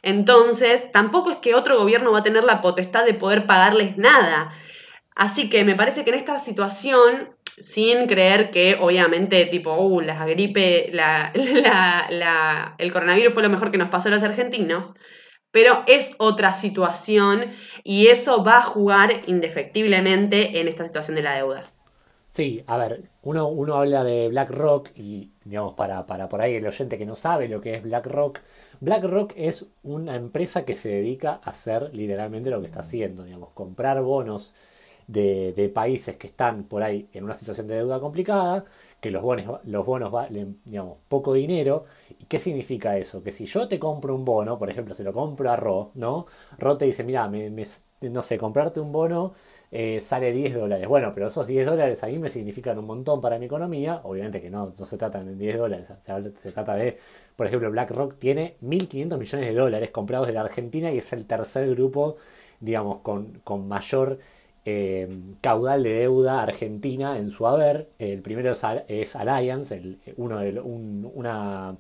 entonces, 0.05 0.91
tampoco 0.91 1.31
es 1.31 1.37
que 1.37 1.55
otro 1.55 1.79
gobierno 1.79 2.11
va 2.11 2.19
a 2.19 2.23
tener 2.23 2.43
la 2.43 2.61
potestad 2.61 3.05
de 3.05 3.15
poder 3.15 3.47
pagarles 3.47 3.97
nada. 3.97 4.53
Así 5.15 5.49
que 5.49 5.65
me 5.65 5.75
parece 5.75 6.03
que 6.03 6.11
en 6.11 6.17
esta 6.17 6.37
situación, 6.37 7.35
sin 7.59 8.05
creer 8.05 8.51
que 8.51 8.77
obviamente 8.79 9.47
tipo, 9.47 9.75
uh, 9.75 10.01
la 10.01 10.23
gripe, 10.27 10.91
el 12.77 12.93
coronavirus 12.93 13.33
fue 13.33 13.41
lo 13.41 13.49
mejor 13.49 13.71
que 13.71 13.79
nos 13.79 13.89
pasó 13.89 14.09
a 14.09 14.11
los 14.11 14.21
argentinos, 14.21 14.93
pero 15.49 15.83
es 15.87 16.11
otra 16.19 16.53
situación 16.53 17.53
y 17.83 18.07
eso 18.07 18.43
va 18.43 18.59
a 18.59 18.63
jugar 18.63 19.23
indefectiblemente 19.25 20.59
en 20.59 20.67
esta 20.67 20.85
situación 20.85 21.15
de 21.15 21.23
la 21.23 21.33
deuda. 21.33 21.63
Sí, 22.29 22.63
a 22.67 22.77
ver, 22.77 23.09
uno, 23.23 23.47
uno 23.47 23.77
habla 23.77 24.03
de 24.03 24.27
BlackRock 24.27 24.91
y, 24.95 25.31
digamos, 25.45 25.75
para, 25.75 26.05
para 26.05 26.27
por 26.27 26.41
ahí 26.41 26.55
el 26.55 26.67
oyente 26.67 26.97
que 26.97 27.05
no 27.05 27.15
sabe 27.15 27.47
lo 27.47 27.61
que 27.61 27.75
es 27.75 27.83
BlackRock, 27.83 28.39
BlackRock 28.81 29.33
es 29.37 29.67
una 29.83 30.15
empresa 30.15 30.65
que 30.65 30.75
se 30.75 30.89
dedica 30.89 31.39
a 31.43 31.51
hacer 31.51 31.93
literalmente 31.93 32.49
lo 32.49 32.59
que 32.59 32.67
está 32.67 32.81
haciendo, 32.81 33.23
digamos, 33.23 33.49
comprar 33.53 34.01
bonos 34.01 34.53
de, 35.07 35.71
países 35.73 36.17
que 36.17 36.27
están 36.27 36.63
por 36.63 36.83
ahí 36.83 37.07
en 37.13 37.23
una 37.23 37.33
situación 37.33 37.67
de 37.67 37.75
deuda 37.75 37.99
complicada, 37.99 38.65
que 38.99 39.11
los 39.11 39.21
bonos, 39.21 39.59
los 39.65 39.85
bonos 39.85 40.11
valen, 40.11 40.59
digamos, 40.65 40.97
poco 41.07 41.33
dinero. 41.33 41.85
¿Y 42.19 42.25
qué 42.25 42.39
significa 42.39 42.97
eso? 42.97 43.23
Que 43.23 43.31
si 43.31 43.45
yo 43.45 43.67
te 43.67 43.79
compro 43.79 44.15
un 44.15 44.25
bono, 44.25 44.57
por 44.57 44.69
ejemplo, 44.69 44.95
se 44.95 45.03
lo 45.03 45.13
compro 45.13 45.51
a 45.51 45.55
Ro, 45.55 45.91
¿no? 45.95 46.25
Ro 46.57 46.77
te 46.77 46.85
dice, 46.85 47.03
mira, 47.03 47.27
me, 47.27 47.51
no 48.01 48.23
sé, 48.23 48.37
comprarte 48.37 48.79
un 48.79 48.91
bono 48.91 49.33
eh, 49.77 49.99
sale 49.99 50.31
10 50.31 50.53
dólares. 50.53 50.87
Bueno, 50.87 51.11
pero 51.13 51.27
esos 51.27 51.45
10 51.45 51.65
dólares 51.65 52.01
a 52.01 52.07
mí 52.07 52.17
me 52.17 52.29
significan 52.29 52.79
un 52.79 52.85
montón 52.85 53.19
para 53.19 53.37
mi 53.37 53.47
economía. 53.47 53.99
Obviamente 54.03 54.41
que 54.41 54.49
no, 54.49 54.73
no 54.79 54.85
se 54.85 54.97
trata 54.97 55.21
de 55.21 55.35
10 55.35 55.57
dólares, 55.57 55.87
se, 55.99 56.51
trata 56.53 56.75
de, 56.75 56.97
por 57.35 57.45
ejemplo, 57.45 57.69
BlackRock 57.69 58.17
tiene 58.17 58.55
1.500 58.63 59.17
millones 59.17 59.49
de 59.49 59.53
dólares 59.53 59.89
comprados 59.91 60.27
de 60.27 60.33
la 60.33 60.41
Argentina 60.41 60.93
y 60.93 60.99
es 60.99 61.11
el 61.11 61.25
tercer 61.25 61.69
grupo, 61.71 62.15
digamos, 62.61 63.01
con, 63.01 63.41
con 63.43 63.67
mayor 63.67 64.19
eh, 64.63 65.09
caudal 65.41 65.83
de 65.83 65.89
deuda 65.89 66.41
argentina 66.41 67.17
en 67.17 67.29
su 67.29 67.45
haber. 67.45 67.89
El 67.99 68.21
primero 68.21 68.53
es, 68.87 69.15
Alliance, 69.17 69.97
uno 70.15 70.39
de, 70.39 70.57
una, 70.57 71.75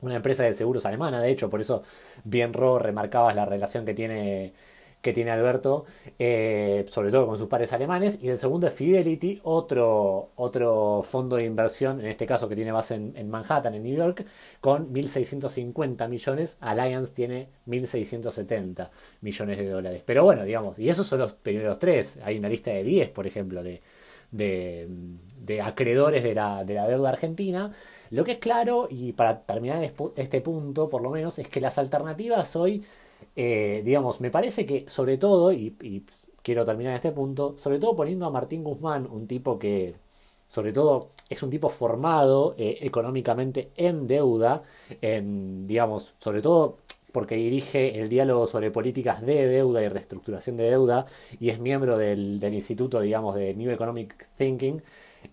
una 0.00 0.16
empresa 0.16 0.44
de 0.44 0.54
seguros 0.54 0.86
alemana, 0.86 1.20
de 1.20 1.32
hecho, 1.32 1.50
por 1.50 1.60
eso 1.60 1.82
bien 2.24 2.54
Ro 2.54 2.78
remarcabas 2.78 3.34
la 3.36 3.44
relación 3.44 3.84
que 3.84 3.92
tiene 3.92 4.54
que 5.06 5.12
tiene 5.12 5.30
Alberto, 5.30 5.84
eh, 6.18 6.84
sobre 6.88 7.12
todo 7.12 7.28
con 7.28 7.38
sus 7.38 7.46
pares 7.46 7.72
alemanes. 7.72 8.18
Y 8.20 8.28
el 8.28 8.36
segundo 8.36 8.66
es 8.66 8.74
Fidelity, 8.74 9.40
otro, 9.44 10.30
otro 10.34 11.04
fondo 11.04 11.36
de 11.36 11.44
inversión, 11.44 12.00
en 12.00 12.06
este 12.06 12.26
caso 12.26 12.48
que 12.48 12.56
tiene 12.56 12.72
base 12.72 12.96
en, 12.96 13.30
Manhattan, 13.30 13.72
en 13.76 13.84
New 13.84 13.96
York, 13.96 14.26
con 14.60 14.92
1.650 14.92 16.08
millones. 16.08 16.56
Alliance 16.60 17.14
tiene 17.14 17.50
1.670 17.68 18.90
millones 19.20 19.58
de 19.58 19.68
dólares. 19.68 20.02
Pero 20.04 20.24
bueno, 20.24 20.42
digamos, 20.42 20.76
y 20.80 20.88
esos 20.88 21.06
son 21.06 21.20
los 21.20 21.34
primeros 21.34 21.78
tres. 21.78 22.18
Hay 22.24 22.38
una 22.38 22.48
lista 22.48 22.72
de 22.72 22.82
10, 22.82 23.10
por 23.10 23.28
ejemplo, 23.28 23.62
de, 23.62 23.80
de, 24.32 25.62
acreedores 25.62 26.24
de 26.24 26.34
la, 26.34 26.64
de 26.64 26.74
la 26.74 26.88
deuda 26.88 27.10
argentina. 27.10 27.72
Lo 28.10 28.24
que 28.24 28.32
es 28.32 28.38
claro, 28.38 28.88
y 28.90 29.12
para 29.12 29.42
terminar 29.42 29.88
este 30.16 30.40
punto, 30.40 30.88
por 30.88 31.00
lo 31.00 31.10
menos, 31.10 31.38
es 31.38 31.46
que 31.46 31.60
las 31.60 31.78
alternativas 31.78 32.56
hoy 32.56 32.84
eh, 33.36 33.82
digamos, 33.84 34.20
me 34.20 34.30
parece 34.30 34.64
que 34.64 34.88
sobre 34.88 35.18
todo, 35.18 35.52
y, 35.52 36.04
quiero 36.42 36.64
terminar 36.64 36.94
este 36.94 37.12
punto, 37.12 37.56
sobre 37.58 37.78
todo 37.78 37.94
poniendo 37.94 38.24
a 38.24 38.30
Martín 38.30 38.64
Guzmán, 38.64 39.06
un 39.10 39.26
tipo 39.26 39.58
que 39.58 39.96
sobre 40.48 40.72
todo 40.72 41.10
es 41.28 41.42
un 41.42 41.50
tipo 41.50 41.68
formado 41.68 42.54
eh, 42.56 42.78
económicamente 42.80 43.72
en 43.76 44.06
deuda, 44.06 44.62
en, 45.02 45.66
digamos, 45.66 46.14
sobre 46.18 46.40
todo 46.40 46.76
porque 47.12 47.36
dirige 47.36 47.98
el 48.00 48.08
diálogo 48.08 48.46
sobre 48.46 48.70
políticas 48.70 49.22
de 49.22 49.48
deuda 49.48 49.82
y 49.82 49.88
reestructuración 49.88 50.56
de 50.56 50.70
deuda 50.70 51.06
y 51.40 51.50
es 51.50 51.58
miembro 51.58 51.98
del, 51.98 52.42
instituto, 52.54 53.00
digamos, 53.00 53.34
de 53.34 53.54
New 53.54 53.70
Economic 53.70 54.28
Thinking, 54.36 54.82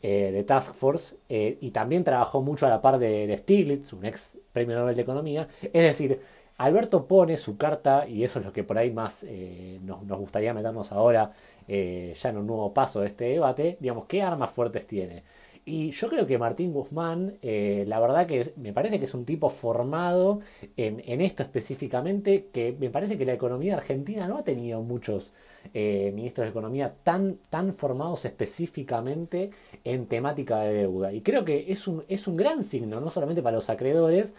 eh, 0.02 0.32
de 0.34 0.44
Task 0.44 0.74
Force, 0.74 1.18
y 1.30 1.72
también 1.72 2.04
trabajó 2.04 2.42
mucho 2.42 2.66
a 2.66 2.70
la 2.70 2.82
par 2.82 2.98
de 3.00 3.38
Stiglitz, 3.38 3.94
un 3.94 4.06
ex 4.06 4.38
premio 4.52 4.76
Nobel 4.78 4.96
de 4.96 5.02
Economía. 5.02 5.48
Es 5.62 5.84
decir, 5.84 6.22
Alberto 6.58 7.08
pone 7.08 7.38
su 7.38 7.58
carta, 7.58 8.08
y 8.08 8.24
eso 8.24 8.40
es 8.40 8.46
lo 8.46 8.54
que 8.54 8.64
por 8.64 8.78
ahí 8.78 8.92
más 8.92 9.24
eh, 9.28 9.80
nos, 9.84 10.00
gustaría 10.20 10.54
meternos 10.54 10.92
ahora, 10.92 11.32
eh, 11.68 12.14
ya 12.20 12.30
en 12.30 12.38
un 12.38 12.48
nuevo 12.48 12.74
paso 12.74 13.02
de 13.02 13.08
este 13.08 13.26
debate, 13.26 13.78
digamos, 13.80 14.06
¿qué 14.06 14.22
armas 14.22 14.52
fuertes 14.52 14.86
tiene? 14.88 15.24
Y 15.66 15.92
yo 15.92 16.10
creo 16.10 16.28
que 16.28 16.38
Martín 16.38 16.74
Guzmán, 16.74 17.38
eh, 17.42 17.86
la 17.88 18.00
verdad 18.00 18.28
que 18.28 18.54
me 18.58 18.74
parece 18.74 19.00
que 19.00 19.06
es 19.06 19.14
un 19.14 19.26
tipo 19.26 19.50
formado 19.50 20.42
en, 20.76 21.02
en, 21.06 21.22
esto 21.22 21.42
específicamente, 21.44 22.50
que 22.52 22.76
me 22.78 22.90
parece 22.90 23.18
que 23.18 23.26
la 23.26 23.34
economía 23.34 23.76
argentina 23.76 24.28
no 24.28 24.38
ha 24.38 24.44
tenido 24.44 24.82
muchos 24.82 25.32
ministros 25.74 26.46
de 26.46 26.50
economía 26.50 26.94
tan, 27.04 27.38
tan 27.50 27.74
formados 27.74 28.26
específicamente 28.26 29.52
en 29.84 30.08
temática 30.08 30.60
de 30.60 30.74
deuda. 30.74 31.12
Y 31.14 31.22
creo 31.22 31.46
que 31.46 31.72
es 31.72 31.88
un, 31.88 32.04
es 32.08 32.28
un 32.28 32.36
gran 32.36 32.64
signo, 32.64 33.00
no 33.00 33.10
solamente 33.10 33.42
para 33.42 33.56
los 33.56 33.70
acreedores, 33.70 34.36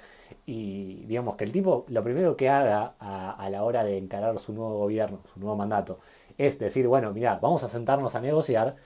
y 0.46 1.04
digamos 1.06 1.36
que 1.36 1.44
el 1.44 1.52
tipo 1.52 1.86
lo 1.88 2.02
primero 2.02 2.36
que 2.36 2.48
haga 2.48 2.94
a, 2.98 3.48
la 3.50 3.64
hora 3.64 3.84
de 3.84 3.98
encarar 3.98 4.38
su 4.38 4.52
nuevo 4.52 4.78
gobierno, 4.78 5.20
su 5.32 5.40
nuevo 5.40 5.56
mandato, 5.56 6.00
es 6.38 6.58
decir, 6.58 6.86
bueno, 6.86 7.12
mira, 7.12 7.38
vamos 7.40 7.62
a 7.64 7.68
sentarnos 7.68 8.14
a 8.14 8.20
negociar, 8.20 8.76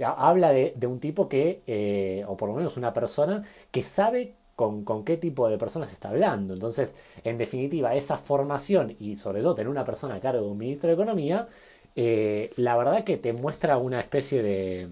habla 0.00 0.50
de, 0.52 0.74
un 0.86 1.00
tipo 1.00 1.28
que, 1.28 1.62
eh, 1.66 2.24
o 2.26 2.36
por 2.36 2.48
lo 2.48 2.54
menos 2.54 2.76
una 2.76 2.92
persona, 2.92 3.44
que 3.70 3.82
sabe 3.82 4.34
con, 4.58 5.04
qué 5.04 5.16
tipo 5.16 5.48
de 5.48 5.56
personas 5.56 5.92
está 5.92 6.08
hablando. 6.08 6.52
Entonces, 6.52 6.92
en 7.22 7.38
definitiva, 7.38 7.94
esa 7.94 8.18
formación 8.18 8.96
y 8.98 9.16
sobre 9.16 9.40
todo 9.40 9.54
tener 9.54 9.68
una 9.68 9.84
persona 9.84 10.16
a 10.16 10.20
cargo 10.20 10.42
de 10.46 10.50
un 10.50 10.58
ministro 10.58 10.88
de 10.88 10.94
Economía, 10.94 11.48
eh, 11.94 12.50
la 12.56 12.76
verdad 12.76 13.04
que 13.04 13.18
te 13.18 13.32
muestra 13.32 13.78
una 13.78 14.00
especie 14.00 14.42
de, 14.42 14.88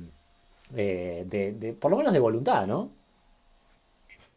de, 0.71 1.77
por 1.81 1.91
lo 1.91 1.97
menos 1.97 2.13
de 2.13 2.21
voluntad, 2.21 2.69
¿no? 2.69 2.91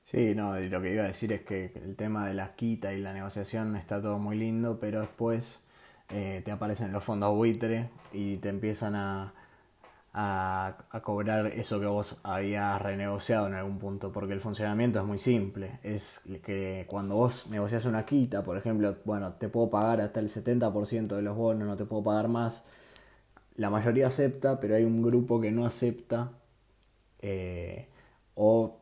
Sí, 0.05 0.33
no, 0.33 0.59
lo 0.59 0.81
que 0.81 0.93
iba 0.93 1.03
a 1.03 1.07
decir 1.07 1.31
es 1.31 1.41
que 1.41 1.71
el 1.75 1.95
tema 1.95 2.27
de 2.27 2.33
la 2.33 2.55
quita 2.55 2.91
y 2.93 2.99
la 2.99 3.13
negociación 3.13 3.75
está 3.75 4.01
todo 4.01 4.17
muy 4.17 4.35
lindo, 4.35 4.79
pero 4.79 5.01
después 5.01 5.63
eh, 6.09 6.41
te 6.43 6.49
aparecen 6.49 6.91
los 6.91 7.03
fondos 7.03 7.35
buitre 7.35 7.91
y 8.11 8.37
te 8.37 8.49
empiezan 8.49 8.95
a, 8.95 9.35
a, 10.13 10.77
cobrar 11.03 11.47
eso 11.47 11.79
que 11.79 11.85
vos 11.85 12.19
habías 12.23 12.81
renegociado 12.81 13.47
en 13.47 13.53
algún 13.53 13.79
punto, 13.79 14.11
porque 14.11 14.33
el 14.33 14.41
funcionamiento 14.41 14.99
es 14.99 15.05
muy 15.05 15.17
simple. 15.17 15.79
Es 15.83 16.21
que 16.43 16.85
cuando 16.89 17.15
vos 17.15 17.47
negocias 17.49 17.85
una 17.85 18.05
quita, 18.05 18.43
por 18.43 18.57
ejemplo, 18.57 18.95
bueno, 19.05 19.33
te 19.33 19.49
puedo 19.49 19.69
pagar 19.69 20.01
hasta 20.01 20.19
el 20.19 20.29
70% 20.29 21.07
de 21.15 21.21
los 21.21 21.37
bonos, 21.37 21.67
no 21.67 21.77
te 21.77 21.85
puedo 21.85 22.03
pagar 22.03 22.27
más. 22.27 22.67
La 23.55 23.69
mayoría 23.69 24.07
acepta, 24.07 24.59
pero 24.59 24.75
hay 24.75 24.83
un 24.83 25.01
grupo 25.01 25.39
que 25.41 25.51
no 25.51 25.65
acepta. 25.65 26.31
Eh, 27.21 27.87
o 28.35 28.77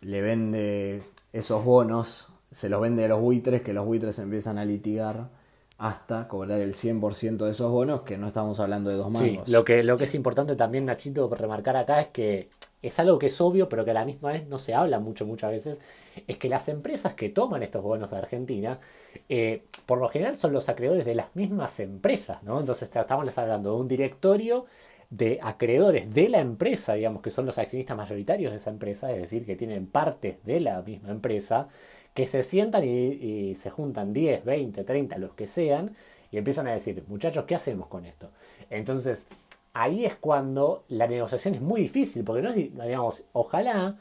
le 0.00 0.20
vende 0.20 1.02
esos 1.32 1.64
bonos, 1.64 2.28
se 2.50 2.68
los 2.68 2.80
vende 2.80 3.04
a 3.04 3.08
los 3.08 3.20
buitres, 3.20 3.62
que 3.62 3.72
los 3.72 3.86
buitres 3.86 4.18
empiezan 4.18 4.58
a 4.58 4.64
litigar 4.64 5.37
hasta 5.78 6.26
cobrar 6.26 6.60
el 6.60 6.74
100% 6.74 7.44
de 7.44 7.52
esos 7.52 7.70
bonos, 7.70 8.02
que 8.02 8.18
no 8.18 8.26
estamos 8.26 8.58
hablando 8.58 8.90
de 8.90 8.96
dos 8.96 9.10
mangos. 9.10 9.46
Sí, 9.46 9.52
lo 9.52 9.64
que, 9.64 9.84
lo 9.84 9.96
que 9.96 10.04
es 10.04 10.14
importante 10.16 10.56
también, 10.56 10.84
Nachito, 10.84 11.28
remarcar 11.28 11.76
acá 11.76 12.00
es 12.00 12.08
que 12.08 12.50
es 12.82 12.98
algo 12.98 13.18
que 13.18 13.26
es 13.26 13.40
obvio, 13.40 13.68
pero 13.68 13.84
que 13.84 13.92
a 13.92 13.94
la 13.94 14.04
misma 14.04 14.32
vez 14.32 14.46
no 14.48 14.58
se 14.58 14.74
habla 14.74 14.98
mucho 14.98 15.24
muchas 15.24 15.52
veces, 15.52 15.80
es 16.26 16.36
que 16.36 16.48
las 16.48 16.68
empresas 16.68 17.14
que 17.14 17.28
toman 17.28 17.62
estos 17.62 17.82
bonos 17.82 18.10
de 18.10 18.16
Argentina, 18.16 18.80
eh, 19.28 19.62
por 19.86 19.98
lo 19.98 20.08
general 20.08 20.36
son 20.36 20.52
los 20.52 20.68
acreedores 20.68 21.04
de 21.04 21.14
las 21.14 21.34
mismas 21.36 21.78
empresas, 21.78 22.42
¿no? 22.42 22.58
Entonces 22.58 22.90
estamos 22.92 23.38
hablando 23.38 23.74
de 23.74 23.80
un 23.80 23.88
directorio 23.88 24.66
de 25.10 25.38
acreedores 25.42 26.12
de 26.12 26.28
la 26.28 26.40
empresa, 26.40 26.94
digamos 26.94 27.22
que 27.22 27.30
son 27.30 27.46
los 27.46 27.56
accionistas 27.56 27.96
mayoritarios 27.96 28.50
de 28.50 28.58
esa 28.58 28.70
empresa, 28.70 29.10
es 29.12 29.18
decir, 29.18 29.46
que 29.46 29.56
tienen 29.56 29.86
partes 29.86 30.44
de 30.44 30.60
la 30.60 30.82
misma 30.82 31.10
empresa, 31.10 31.68
que 32.14 32.26
se 32.26 32.42
sientan 32.42 32.84
y, 32.84 33.54
se 33.54 33.70
juntan 33.70 34.12
10, 34.12 34.44
20, 34.44 34.84
30, 34.84 35.18
los 35.18 35.34
que 35.34 35.46
sean, 35.46 35.96
y 36.30 36.38
empiezan 36.38 36.66
a 36.66 36.72
decir, 36.72 37.04
muchachos, 37.08 37.44
¿qué 37.46 37.54
hacemos 37.54 37.88
con 37.88 38.04
esto? 38.04 38.30
Entonces, 38.70 39.26
ahí 39.72 40.04
es 40.04 40.16
cuando 40.16 40.84
la 40.88 41.06
negociación 41.06 41.54
es 41.54 41.60
muy 41.60 41.82
difícil, 41.82 42.24
porque 42.24 42.42
no 42.42 42.50
es, 42.50 42.56
digamos, 42.56 43.24
ojalá, 43.32 43.96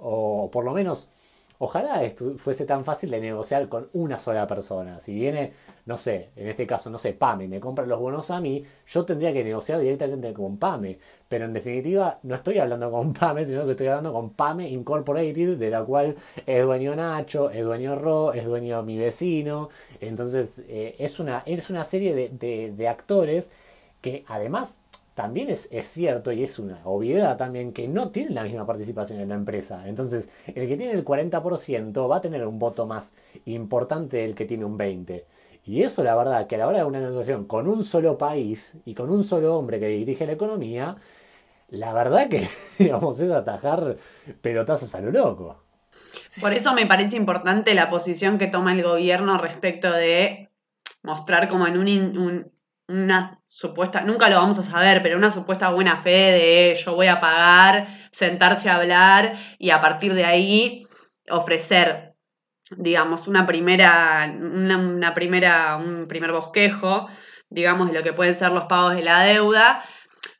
o 0.00 0.50
por 0.50 0.64
lo 0.64 0.72
menos 0.72 1.08
Ojalá 1.64 2.02
fuese 2.38 2.66
tan 2.66 2.84
fácil 2.84 3.12
de 3.12 3.20
negociar 3.20 3.68
con 3.68 3.88
una 3.92 4.18
sola 4.18 4.48
persona. 4.48 4.98
Si 4.98 5.14
viene, 5.14 5.52
no 5.86 5.96
sé, 5.96 6.30
en 6.34 6.48
este 6.48 6.66
caso, 6.66 6.90
no 6.90 6.98
sé, 6.98 7.12
Pame, 7.12 7.46
me 7.46 7.60
compra 7.60 7.86
los 7.86 8.00
bonos 8.00 8.32
a 8.32 8.40
mí, 8.40 8.64
yo 8.88 9.04
tendría 9.04 9.32
que 9.32 9.44
negociar 9.44 9.78
directamente 9.78 10.32
con 10.32 10.58
Pame. 10.58 10.98
Pero 11.28 11.44
en 11.44 11.52
definitiva, 11.52 12.18
no 12.24 12.34
estoy 12.34 12.58
hablando 12.58 12.90
con 12.90 13.12
Pame, 13.14 13.44
sino 13.44 13.64
que 13.64 13.70
estoy 13.70 13.86
hablando 13.86 14.12
con 14.12 14.30
Pame 14.30 14.68
Incorporated, 14.70 15.56
de 15.56 15.70
la 15.70 15.84
cual 15.84 16.16
es 16.44 16.64
dueño 16.64 16.96
Nacho, 16.96 17.48
es 17.50 17.64
dueño 17.64 17.94
Ro, 17.94 18.32
es 18.32 18.44
dueño 18.44 18.82
mi 18.82 18.98
vecino. 18.98 19.68
Entonces, 20.00 20.64
eh, 20.66 20.96
es, 20.98 21.20
una, 21.20 21.44
es 21.46 21.70
una 21.70 21.84
serie 21.84 22.12
de, 22.12 22.72
de 22.72 22.88
actores 22.88 23.52
que 24.00 24.24
además 24.26 24.82
también 25.14 25.50
es, 25.50 25.68
cierto 25.82 26.32
y 26.32 26.42
es 26.42 26.58
una 26.58 26.80
obviedad 26.84 27.36
también 27.36 27.72
que 27.72 27.86
no 27.86 28.10
tienen 28.10 28.34
la 28.34 28.44
misma 28.44 28.66
participación 28.66 29.20
en 29.20 29.28
la 29.28 29.34
empresa. 29.34 29.86
Entonces, 29.86 30.28
el 30.46 30.66
que 30.66 30.76
tiene 30.76 30.92
el 30.92 31.04
40% 31.04 32.10
va 32.10 32.16
a 32.16 32.20
tener 32.20 32.46
un 32.46 32.58
voto 32.58 32.86
más 32.86 33.12
importante 33.44 34.18
del 34.18 34.34
que 34.34 34.46
tiene 34.46 34.64
un 34.64 34.78
20%. 34.78 35.24
Y 35.64 35.82
eso, 35.82 36.02
la 36.02 36.16
verdad, 36.16 36.48
que 36.48 36.56
a 36.56 36.58
la 36.58 36.66
hora 36.66 36.78
de 36.78 36.84
una 36.84 36.98
negociación 36.98 37.44
con 37.44 37.68
un 37.68 37.84
solo 37.84 38.18
país 38.18 38.74
y 38.84 38.94
con 38.94 39.10
un 39.10 39.22
solo 39.22 39.56
hombre 39.56 39.78
que 39.78 39.86
dirige 39.86 40.26
la 40.26 40.32
economía, 40.32 40.96
la 41.68 41.92
verdad 41.92 42.28
que, 42.28 42.48
digamos, 42.78 43.20
es 43.20 43.30
atajar 43.30 43.96
pelotazos 44.40 44.94
a 44.94 45.00
lo 45.00 45.12
loco. 45.12 45.62
Por 46.40 46.52
eso 46.52 46.72
me 46.72 46.86
parece 46.86 47.16
importante 47.16 47.74
la 47.74 47.90
posición 47.90 48.38
que 48.38 48.46
toma 48.46 48.72
el 48.72 48.82
gobierno 48.82 49.38
respecto 49.38 49.92
de 49.92 50.50
mostrar 51.02 51.48
como 51.48 51.66
en 51.66 51.78
un 51.78 52.50
una 52.92 53.40
supuesta, 53.46 54.02
nunca 54.02 54.28
lo 54.28 54.36
vamos 54.36 54.58
a 54.58 54.62
saber, 54.62 55.02
pero 55.02 55.16
una 55.16 55.30
supuesta 55.30 55.70
buena 55.70 56.02
fe 56.02 56.10
de 56.10 56.74
yo 56.74 56.94
voy 56.94 57.06
a 57.06 57.20
pagar, 57.20 57.88
sentarse 58.12 58.70
a 58.70 58.76
hablar 58.76 59.36
y 59.58 59.70
a 59.70 59.80
partir 59.80 60.14
de 60.14 60.24
ahí 60.24 60.86
ofrecer, 61.28 62.14
digamos, 62.76 63.28
una 63.28 63.46
primera, 63.46 64.32
una, 64.38 65.14
primera, 65.14 65.76
un 65.76 66.06
primer 66.08 66.32
bosquejo 66.32 67.06
digamos, 67.52 67.88
de 67.88 67.94
lo 67.94 68.02
que 68.02 68.12
pueden 68.12 68.34
ser 68.34 68.50
los 68.52 68.64
pagos 68.64 68.94
de 68.94 69.02
la 69.02 69.22
deuda. 69.22 69.84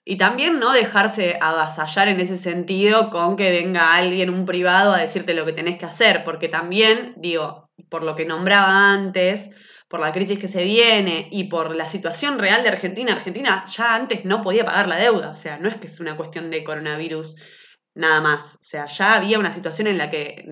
Y 0.05 0.17
también 0.17 0.59
no 0.59 0.73
dejarse 0.73 1.39
avasallar 1.41 2.09
en 2.09 2.21
ese 2.21 2.37
sentido 2.37 3.11
con 3.11 3.37
que 3.37 3.51
venga 3.51 3.95
alguien, 3.95 4.31
un 4.31 4.47
privado, 4.47 4.93
a 4.93 4.99
decirte 4.99 5.35
lo 5.35 5.45
que 5.45 5.53
tenés 5.53 5.79
que 5.79 5.87
hacer, 5.87 6.25
porque 6.25 6.49
también, 6.49 7.15
digo, 7.17 7.71
por 7.89 8.03
lo 8.03 8.17
que 8.17 8.25
nombraba 8.25 8.93
antes, 8.93 9.51
por 9.93 10.01
la 10.01 10.11
crisis 10.11 10.39
que 10.39 10.49
se 10.49 10.65
viene 10.65 11.29
y 11.31 11.45
por 11.45 11.77
la 11.77 11.87
situación 11.87 12.39
real 12.39 12.63
de 12.63 12.71
Argentina, 12.71 13.13
Argentina 13.13 13.67
ya 13.67 13.95
antes 13.95 14.25
no 14.25 14.41
podía 14.41 14.65
pagar 14.65 14.89
la 14.89 14.97
deuda, 14.97 15.29
o 15.29 15.35
sea, 15.35 15.59
no 15.59 15.69
es 15.69 15.77
que 15.77 15.87
es 15.87 16.01
una 16.01 16.17
cuestión 16.17 16.51
de 16.51 16.65
coronavirus 16.65 17.37
nada 17.95 18.23
más, 18.23 18.55
o 18.55 18.65
sea, 18.65 18.87
ya 18.87 19.17
había 19.17 19.39
una 19.39 19.53
situación 19.53 19.89
en 19.89 19.99
la 19.99 20.09
que, 20.09 20.47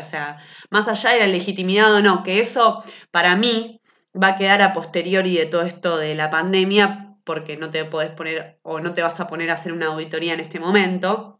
o 0.00 0.04
sea, 0.04 0.38
más 0.70 0.88
allá 0.88 1.10
de 1.10 1.18
la 1.18 1.26
legitimidad 1.26 1.94
o 1.94 2.00
no, 2.00 2.22
que 2.22 2.40
eso 2.40 2.82
para 3.10 3.36
mí 3.36 3.82
va 4.14 4.28
a 4.28 4.36
quedar 4.38 4.62
a 4.62 4.72
posteriori 4.72 5.36
de 5.36 5.44
todo 5.44 5.64
esto 5.64 5.98
de 5.98 6.14
la 6.14 6.30
pandemia, 6.30 7.14
porque 7.24 7.58
no 7.58 7.68
te 7.68 7.84
podés 7.84 8.12
poner 8.12 8.58
o 8.62 8.80
no 8.80 8.94
te 8.94 9.02
vas 9.02 9.20
a 9.20 9.26
poner 9.26 9.50
a 9.50 9.56
hacer 9.56 9.74
una 9.74 9.88
auditoría 9.88 10.32
en 10.32 10.40
este 10.40 10.60
momento. 10.60 11.37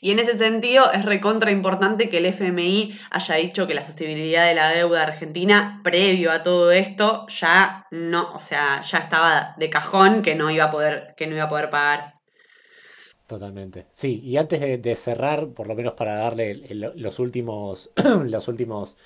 Y 0.00 0.10
en 0.10 0.18
ese 0.18 0.36
sentido 0.36 0.90
es 0.92 1.04
recontra 1.04 1.50
importante 1.50 2.08
que 2.08 2.18
el 2.18 2.26
FMI 2.26 2.98
haya 3.10 3.34
dicho 3.36 3.66
que 3.66 3.74
la 3.74 3.84
sostenibilidad 3.84 4.48
de 4.48 4.54
la 4.54 4.70
deuda 4.70 5.02
argentina 5.02 5.80
previo 5.84 6.32
a 6.32 6.42
todo 6.42 6.72
esto 6.72 7.26
ya 7.28 7.86
no, 7.90 8.32
o 8.32 8.40
sea, 8.40 8.80
ya 8.82 8.98
estaba 8.98 9.54
de 9.58 9.70
cajón 9.70 10.22
que 10.22 10.34
no 10.34 10.50
iba 10.50 10.64
a 10.64 10.70
poder, 10.70 11.14
que 11.16 11.26
no 11.26 11.36
iba 11.36 11.44
a 11.44 11.48
poder 11.48 11.70
pagar. 11.70 12.14
Totalmente. 13.32 13.86
Sí, 13.90 14.20
y 14.22 14.36
antes 14.36 14.60
de, 14.60 14.94
cerrar, 14.94 15.48
por 15.54 15.66
lo 15.66 15.74
menos 15.74 15.94
para 15.94 16.16
darle 16.16 16.66
los 16.74 17.18
últimos, 17.18 17.90
los 18.26 18.46
últimos 18.48 18.98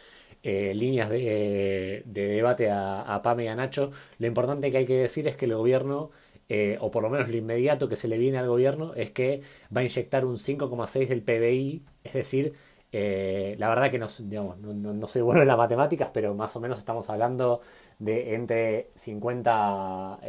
eh, 0.42 0.74
líneas 0.74 1.08
de, 1.10 2.02
debate 2.06 2.70
a, 2.70 3.20
Pame 3.22 3.44
y 3.44 3.48
a 3.48 3.54
Nacho, 3.54 3.92
lo 4.18 4.26
importante 4.26 4.72
que 4.72 4.78
hay 4.78 4.86
que 4.86 4.98
decir 4.98 5.28
es 5.28 5.36
que 5.36 5.44
el 5.44 5.54
gobierno, 5.54 6.10
eh, 6.48 6.78
o 6.80 6.90
por 6.90 7.02
lo 7.02 7.10
menos 7.10 7.28
lo 7.28 7.36
inmediato 7.36 7.88
que 7.88 7.96
se 7.96 8.08
le 8.08 8.18
viene 8.18 8.38
al 8.38 8.48
gobierno, 8.48 8.94
es 8.94 9.10
que 9.10 9.42
va 9.76 9.80
a 9.80 9.84
inyectar 9.84 10.24
un 10.24 10.36
5,6 10.36 11.08
del 11.08 11.22
PBI, 11.22 11.82
es 12.04 12.12
decir, 12.12 12.54
eh, 12.92 13.56
la 13.58 13.68
verdad 13.68 13.90
que 13.90 13.98
no, 13.98 14.06
digamos, 14.20 14.58
no, 14.58 15.06
soy 15.08 15.22
bueno 15.22 15.42
en 15.42 15.48
las 15.48 15.58
matemáticas, 15.58 16.10
pero 16.12 16.34
más 16.34 16.54
o 16.56 16.60
menos 16.60 16.78
estamos 16.78 17.10
hablando 17.10 17.60
de 17.98 18.34
entre 18.34 18.90
50 18.94 20.20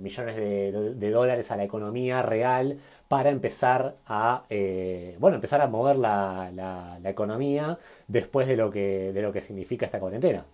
millones 0.00 0.36
de, 0.36 1.10
dólares 1.10 1.50
a 1.50 1.56
la 1.56 1.64
economía 1.64 2.22
real 2.22 2.78
para 3.08 3.30
empezar 3.30 3.96
a, 4.06 4.44
eh, 4.50 5.16
bueno, 5.20 5.36
empezar 5.36 5.60
a 5.60 5.68
mover 5.68 5.96
la, 5.96 6.50
la, 6.52 7.10
economía 7.10 7.78
después 8.08 8.48
de 8.48 8.56
lo, 8.56 8.70
que, 8.70 9.12
de 9.12 9.22
lo 9.22 9.32
que 9.32 9.40
significa 9.40 9.86
esta 9.86 10.00
cuarentena. 10.00 10.44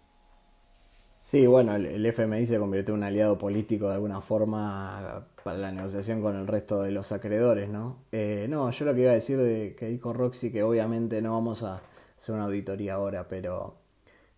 Sí, 1.21 1.47
bueno, 1.47 1.77
el, 1.77 2.05
FMI 2.07 2.47
se 2.47 2.59
convirtió 2.59 2.95
en 2.95 3.01
un 3.01 3.05
aliado 3.05 3.37
político 3.37 3.89
de 3.89 3.95
alguna 3.95 4.23
forma 4.23 5.27
para 5.45 5.59
la 5.59 5.71
negociación 5.71 6.23
con 6.23 6.35
el 6.35 6.47
resto 6.47 6.83
de 6.83 6.93
los 6.93 7.13
acreedores, 7.13 7.69
¿no? 7.69 7.99
Eh, 8.11 8.47
no, 8.49 8.71
yo 8.71 8.85
lo 8.87 8.95
que 8.95 9.03
iba 9.03 9.11
a 9.11 9.15
decir 9.15 9.37
de 9.39 9.77
que 9.79 9.87
dijo 9.87 10.15
Roxy, 10.15 10.51
que 10.51 10.63
obviamente 10.63 11.21
no 11.21 11.35
vamos 11.35 11.63
a 11.63 11.83
hacer 12.17 12.35
una 12.35 12.45
auditoría 12.45 12.95
ahora, 12.95 13.29
pero 13.29 13.77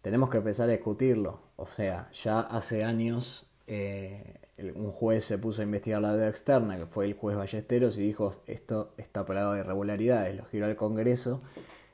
tenemos 0.03 0.29
que 0.29 0.39
empezar 0.39 0.69
a 0.69 0.73
discutirlo. 0.73 1.41
O 1.57 1.67
sea, 1.67 2.11
ya 2.13 2.41
hace 2.41 2.85
años 2.85 3.47
eh, 3.69 4.41
un 4.75 4.91
juez 4.91 5.25
se 5.25 5.39
puso 5.39 5.63
a 5.63 5.65
investigar 5.65 6.03
la 6.03 6.13
deuda 6.13 6.29
externa, 6.29 6.77
que 6.77 6.87
fue 6.87 7.07
el 7.07 7.15
juez 7.15 7.37
Ballesteros, 7.37 7.97
y 7.99 8.03
dijo, 8.03 8.33
esto 8.47 8.93
está 8.97 9.25
plagado 9.25 9.55
de 9.55 9.61
irregularidades, 9.61 10.37
lo 10.37 10.45
giró 10.47 10.67
al 10.67 10.77
Congreso, 10.77 11.41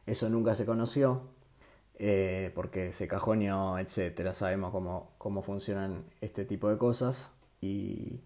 eso 0.06 0.30
nunca 0.30 0.54
se 0.54 0.64
conoció, 0.64 1.22
eh, 1.98 2.52
porque 2.54 2.92
se 2.92 3.08
cajoneó, 3.08 3.78
etcétera, 3.78 4.32
sabemos 4.34 4.70
cómo, 4.72 5.10
cómo 5.18 5.42
funcionan 5.42 6.04
este 6.20 6.44
tipo 6.44 6.68
de 6.68 6.78
cosas, 6.78 7.34
y 7.60 8.20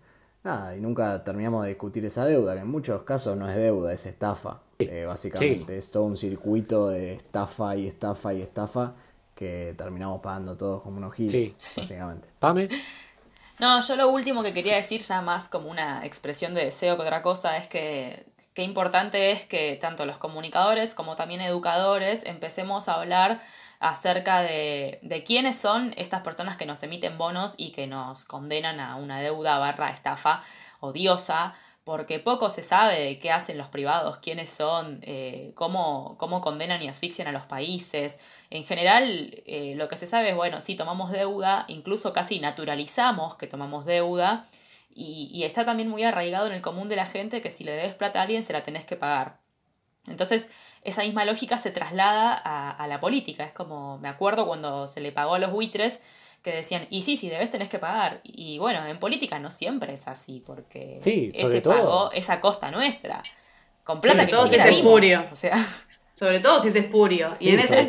nada, 0.45 0.77
y 0.77 0.81
nunca 0.81 1.25
terminamos 1.25 1.63
de 1.63 1.71
discutir 1.71 2.05
esa 2.05 2.25
deuda, 2.25 2.55
que 2.55 2.61
en 2.61 2.71
muchos 2.71 3.03
casos 3.03 3.37
no 3.37 3.49
es 3.49 3.57
deuda, 3.57 3.93
es 3.93 4.07
estafa, 4.07 4.61
eh, 4.79 5.05
básicamente, 5.07 5.79
es 5.79 5.91
todo 5.91 6.05
un 6.05 6.17
circuito 6.17 6.89
de 6.89 7.15
estafa 7.15 7.77
y 7.77 7.87
estafa 7.87 8.35
y 8.35 8.43
estafa, 8.43 8.95
que 9.35 9.75
terminamos 9.77 10.21
pagando 10.21 10.57
todos 10.57 10.83
como 10.83 10.99
unos 10.99 11.15
giros, 11.15 11.57
básicamente. 11.77 12.29
Pame. 12.39 12.69
No, 13.59 13.81
yo 13.81 13.97
lo 13.97 14.11
último 14.11 14.43
que 14.43 14.53
quería 14.53 14.77
decir, 14.77 15.01
ya 15.03 15.23
más 15.23 15.49
como 15.49 15.71
una 15.71 16.05
expresión 16.05 16.53
de 16.53 16.65
deseo 16.65 16.97
que 16.97 17.03
otra 17.03 17.23
cosa, 17.23 17.57
es 17.57 17.69
que 17.69 18.25
qué 18.55 18.63
importante 18.63 19.31
es 19.31 19.45
que 19.47 19.79
tanto 19.81 20.05
los 20.05 20.19
comunicadores 20.19 20.95
como 20.95 21.17
también 21.17 21.41
educadores 21.41 22.25
empecemos 22.25 22.89
a 22.89 22.95
hablar 22.95 23.41
acerca 23.83 24.41
de, 24.41 24.99
de 25.03 25.25
quiénes 25.25 25.57
son 25.57 25.93
estas 25.97 26.23
personas 26.23 26.57
que 26.57 26.65
nos 26.67 26.83
emiten 26.83 27.19
bonos 27.19 27.55
y 27.59 27.73
que 27.73 27.87
nos 27.87 28.25
condenan 28.25 28.81
a 28.81 28.97
una 28.97 29.21
deuda 29.21 29.59
barra 29.59 29.91
estafa 29.91 30.43
odiosa 30.81 31.55
porque 31.85 32.21
poco 32.21 32.49
se 32.49 32.63
sabe 32.63 33.01
de 33.01 33.19
qué 33.19 33.33
hacen 33.33 33.59
los 33.59 33.67
privados, 33.67 34.19
quiénes 34.19 34.51
son, 34.51 35.01
eh, 35.03 35.53
cómo, 35.57 36.17
cómo, 36.19 36.41
condenan 36.41 36.81
y 36.81 36.89
asfixian 36.89 37.27
a 37.27 37.33
los 37.33 37.43
países. 37.45 38.19
En 38.51 38.65
general, 38.65 39.43
eh, 39.47 39.75
lo 39.77 39.89
que 39.89 39.97
se 39.97 40.07
sabe 40.07 40.31
es, 40.31 40.37
bueno, 40.37 40.61
sí, 40.61 40.77
tomamos 40.77 41.11
deuda, 41.11 41.65
incluso 41.69 42.13
casi 42.13 42.39
naturalizamos 42.39 43.35
que 43.35 43.49
tomamos 43.49 43.85
deuda, 43.85 44.47
y, 44.95 45.43
está 45.45 45.65
también 45.65 45.89
muy 45.89 46.05
arraigado 46.05 46.47
en 46.47 46.53
el 46.53 46.63
común 46.63 46.89
de 46.89 46.97
la 46.97 47.07
gente 47.07 47.41
que 47.41 47.51
si 47.51 47.65
le 47.65 47.73
debes 47.73 47.95
plata 47.95 48.21
a 48.21 48.23
alguien 48.23 48.43
se 48.43 48.53
la 48.53 48.63
tenés 48.63 48.85
que 48.85 48.97
pagar. 48.97 49.42
Entonces, 50.09 50.51
esa 50.83 51.03
misma 51.03 51.25
lógica 51.25 51.59
se 51.59 51.71
traslada 51.71 52.41
a, 52.45 52.71
a 52.71 52.87
la 52.87 53.01
política. 53.01 53.45
Es 53.45 53.53
como, 53.53 53.99
me 53.99 54.09
acuerdo 54.09 54.47
cuando 54.47 54.89
se 54.89 55.01
le 55.01 55.13
pagó 55.13 55.35
a 55.35 55.39
los 55.39 55.53
buitres, 55.53 56.01
que 56.43 56.53
decían, 56.53 56.87
y 56.91 57.03
sí, 57.03 57.17
sí, 57.17 57.29
debes 57.29 57.51
tenés 57.51 57.69
que 57.69 57.79
pagar. 57.79 58.21
Y 58.25 58.59
bueno, 58.59 58.85
en 58.87 58.99
política 58.99 59.39
no 59.39 59.51
siempre 59.51 59.95
es 59.95 60.09
así, 60.09 60.43
porque 60.45 60.95
ese 60.95 61.61
pago 61.63 62.11
es 62.13 62.31
a 62.31 62.41
costa 62.41 62.71
nuestra. 62.71 63.23
Con 63.85 64.01
plata 64.01 64.27
que 64.27 64.33
todo 64.33 64.49
si 64.49 64.57
es 64.57 64.67
espurio. 64.67 65.27
O 65.31 65.35
sea. 65.35 65.57
Sobre 66.13 66.41
todo 66.41 66.61
si 66.61 66.69
es 66.69 66.77
espurio. 66.77 67.35
y 67.41 67.51
en 67.51 67.61
ese, 67.61 67.87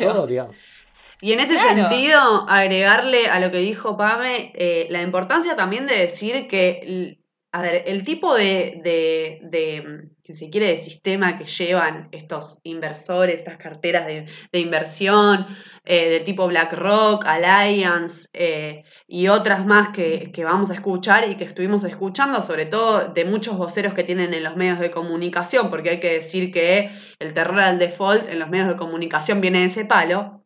y 1.20 1.32
en 1.32 1.40
ese 1.40 1.58
sentido, 1.58 2.46
agregarle 2.48 3.28
a 3.28 3.38
lo 3.40 3.50
que 3.50 3.58
dijo 3.58 3.96
Pame, 3.96 4.52
eh, 4.54 4.86
la 4.90 5.02
importancia 5.02 5.56
también 5.56 5.86
de 5.86 5.96
decir 5.96 6.48
que 6.48 7.18
a 7.54 7.62
ver, 7.62 7.84
el 7.86 8.02
tipo 8.02 8.34
de, 8.34 8.80
de, 8.82 9.38
de, 9.44 10.08
si 10.22 10.34
se 10.34 10.50
quiere, 10.50 10.66
de 10.66 10.78
sistema 10.78 11.38
que 11.38 11.44
llevan 11.44 12.08
estos 12.10 12.58
inversores, 12.64 13.36
estas 13.36 13.58
carteras 13.58 14.06
de, 14.06 14.58
inversión, 14.58 15.46
eh, 15.84 16.10
del 16.10 16.24
tipo 16.24 16.48
BlackRock, 16.48 17.24
Alliance 17.24 18.28
eh, 18.32 18.82
y 19.06 19.28
otras 19.28 19.64
más 19.66 19.90
que, 19.90 20.32
que, 20.32 20.42
vamos 20.42 20.72
a 20.72 20.74
escuchar 20.74 21.30
y 21.30 21.36
que 21.36 21.44
estuvimos 21.44 21.84
escuchando, 21.84 22.42
sobre 22.42 22.66
todo 22.66 23.10
de 23.14 23.24
muchos 23.24 23.56
voceros 23.56 23.94
que 23.94 24.02
tienen 24.02 24.34
en 24.34 24.42
los 24.42 24.56
medios 24.56 24.80
de 24.80 24.90
comunicación, 24.90 25.70
porque 25.70 25.90
hay 25.90 26.00
que 26.00 26.14
decir 26.14 26.50
que 26.50 26.90
el 27.20 27.34
terror 27.34 27.60
al 27.60 27.78
default 27.78 28.28
en 28.28 28.40
los 28.40 28.50
medios 28.50 28.66
de 28.66 28.76
comunicación 28.76 29.40
viene 29.40 29.60
de 29.60 29.66
ese 29.66 29.84
palo. 29.84 30.43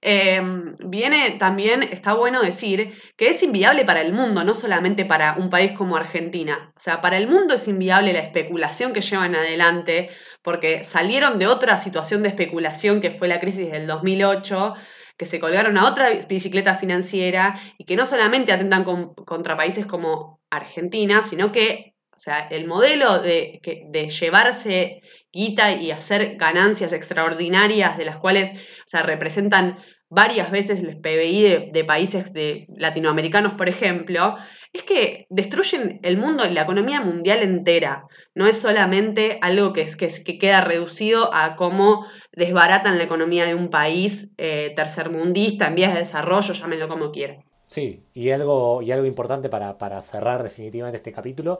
Em, 0.00 0.76
viene 0.78 1.32
también, 1.38 1.82
está 1.82 2.14
bueno 2.14 2.42
decir, 2.42 2.92
que 3.16 3.28
es 3.30 3.42
inviable 3.42 3.84
para 3.84 4.02
el 4.02 4.12
mundo, 4.12 4.44
no 4.44 4.54
solamente 4.54 5.04
para 5.04 5.36
un 5.38 5.50
país 5.50 5.72
como 5.72 5.96
Argentina. 5.96 6.72
O 6.76 6.80
sea, 6.80 7.00
para 7.00 7.16
el 7.16 7.28
mundo 7.28 7.54
es 7.54 7.66
inviable 7.68 8.12
la 8.12 8.20
especulación 8.20 8.92
que 8.92 9.00
llevan 9.00 9.34
adelante, 9.34 10.10
porque 10.42 10.84
salieron 10.84 11.38
de 11.38 11.46
otra 11.46 11.76
situación 11.78 12.22
de 12.22 12.28
especulación 12.28 13.00
que 13.00 13.10
fue 13.10 13.28
la 13.28 13.40
crisis 13.40 13.70
del 13.70 13.86
2008 13.86 14.74
que 15.16 15.24
se 15.24 15.40
colgaron 15.40 15.78
a 15.78 15.88
otra 15.88 16.10
bicicleta 16.28 16.74
financiera 16.74 17.58
y 17.78 17.84
que 17.84 17.96
no 17.96 18.04
solamente 18.04 18.52
atentan 18.52 18.84
contra 18.84 19.56
países 19.56 19.86
como 19.86 20.40
Argentina, 20.50 21.22
sino 21.22 21.52
que 21.52 21.96
o 22.14 22.18
sea, 22.18 22.48
el 22.48 22.66
modelo 22.66 23.18
de, 23.20 23.60
de 23.90 24.08
llevarse 24.08 25.02
y 25.36 25.90
hacer 25.90 26.36
ganancias 26.36 26.92
extraordinarias 26.92 27.98
de 27.98 28.04
las 28.04 28.18
cuales 28.18 28.50
o 28.50 28.88
sea, 28.88 29.02
representan 29.02 29.78
varias 30.08 30.50
veces 30.50 30.80
el 30.80 30.98
PBI 30.98 31.70
de, 31.72 31.84
países 31.84 32.32
de 32.32 32.66
latinoamericanos, 32.76 33.54
por 33.54 33.68
ejemplo, 33.68 34.36
es 34.72 34.82
que 34.82 35.26
destruyen 35.30 36.00
el 36.02 36.16
mundo 36.16 36.46
y 36.46 36.50
la 36.50 36.62
economía 36.62 37.00
mundial 37.00 37.42
entera. 37.42 38.06
No 38.34 38.46
es 38.46 38.58
solamente 38.58 39.38
algo 39.42 39.72
que, 39.72 39.82
es, 39.82 39.96
que, 39.96 40.08
que 40.08 40.38
queda 40.38 40.60
reducido 40.60 41.34
a 41.34 41.56
cómo 41.56 42.06
desbaratan 42.32 42.98
la 42.98 43.04
economía 43.04 43.46
de 43.46 43.54
un 43.54 43.68
país 43.68 44.32
eh, 44.38 44.72
tercermundista, 44.76 45.66
en 45.66 45.74
vías 45.74 45.92
de 45.92 46.00
desarrollo, 46.00 46.54
llámenlo 46.54 46.88
como 46.88 47.10
quieran. 47.10 47.44
Sí, 47.66 48.04
y 48.14 48.30
algo, 48.30 48.80
y 48.82 48.92
algo 48.92 49.06
importante 49.06 49.48
para, 49.48 49.76
para 49.76 50.00
cerrar 50.00 50.42
definitivamente 50.44 50.98
este 50.98 51.12
capítulo 51.12 51.58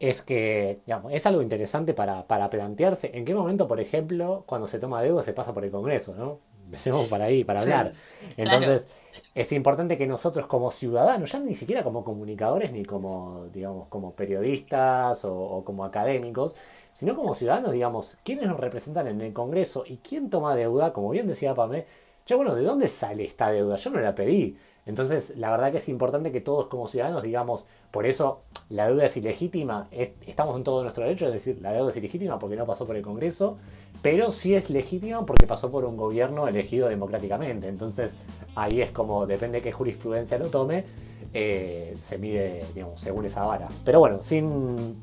es 0.00 0.22
que 0.22 0.80
digamos, 0.86 1.12
es 1.12 1.26
algo 1.26 1.42
interesante 1.42 1.94
para, 1.94 2.26
para, 2.26 2.50
plantearse 2.50 3.10
en 3.14 3.24
qué 3.24 3.34
momento, 3.34 3.68
por 3.68 3.80
ejemplo, 3.80 4.44
cuando 4.46 4.66
se 4.66 4.78
toma 4.78 5.02
deuda 5.02 5.22
se 5.22 5.32
pasa 5.32 5.54
por 5.54 5.64
el 5.64 5.70
Congreso, 5.70 6.14
¿no? 6.14 6.40
Empecemos 6.64 7.06
para 7.06 7.24
ahí, 7.24 7.44
para 7.44 7.62
hablar. 7.62 7.94
Entonces, 8.36 8.88
es 9.34 9.52
importante 9.52 9.96
que 9.96 10.06
nosotros 10.06 10.46
como 10.46 10.70
ciudadanos, 10.70 11.32
ya 11.32 11.38
ni 11.38 11.54
siquiera 11.54 11.82
como 11.82 12.04
comunicadores 12.04 12.72
ni 12.72 12.84
como, 12.84 13.46
digamos, 13.52 13.88
como 13.88 14.12
periodistas 14.12 15.24
o, 15.24 15.62
como 15.64 15.84
académicos, 15.84 16.54
sino 16.92 17.14
como 17.14 17.34
ciudadanos, 17.34 17.72
digamos, 17.72 18.18
quiénes 18.24 18.48
nos 18.48 18.58
representan 18.58 19.06
en 19.06 19.20
el 19.20 19.32
Congreso 19.32 19.84
y 19.86 19.98
quién 19.98 20.28
toma 20.28 20.56
deuda, 20.56 20.92
como 20.92 21.10
bien 21.10 21.28
decía 21.28 21.54
Pame, 21.54 21.86
ya 22.26 22.36
bueno, 22.36 22.54
¿de 22.54 22.62
dónde 22.62 22.88
sale 22.88 23.24
esta 23.24 23.50
deuda? 23.50 23.76
Yo 23.76 23.90
no 23.90 24.00
la 24.00 24.14
pedí. 24.14 24.58
Entonces, 24.86 25.36
la 25.36 25.50
verdad 25.50 25.70
que 25.70 25.78
es 25.78 25.88
importante 25.88 26.32
que 26.32 26.40
todos 26.40 26.66
como 26.66 26.88
ciudadanos 26.88 27.22
digamos, 27.22 27.66
por 27.90 28.06
eso 28.06 28.42
la 28.70 28.88
deuda 28.88 29.06
es 29.06 29.16
ilegítima, 29.16 29.88
estamos 30.26 30.56
en 30.56 30.64
todo 30.64 30.82
nuestro 30.82 31.04
derecho, 31.04 31.26
es 31.26 31.32
decir, 31.32 31.58
la 31.62 31.72
deuda 31.72 31.90
es 31.90 31.96
ilegítima 31.96 32.38
porque 32.38 32.54
no 32.54 32.66
pasó 32.66 32.86
por 32.86 32.96
el 32.96 33.02
Congreso, 33.02 33.56
pero 34.02 34.32
sí 34.32 34.54
es 34.54 34.68
legítima 34.68 35.24
porque 35.24 35.46
pasó 35.46 35.70
por 35.70 35.84
un 35.86 35.96
gobierno 35.96 36.46
elegido 36.46 36.88
democráticamente. 36.88 37.68
Entonces, 37.68 38.18
ahí 38.56 38.82
es 38.82 38.90
como, 38.90 39.26
depende 39.26 39.58
de 39.58 39.62
qué 39.62 39.72
jurisprudencia 39.72 40.38
lo 40.38 40.50
tome, 40.50 40.84
eh, 41.32 41.94
se 42.00 42.18
mide, 42.18 42.62
digamos, 42.74 43.00
según 43.00 43.24
esa 43.24 43.44
vara. 43.44 43.68
Pero 43.84 44.00
bueno, 44.00 44.20
sin, 44.20 44.96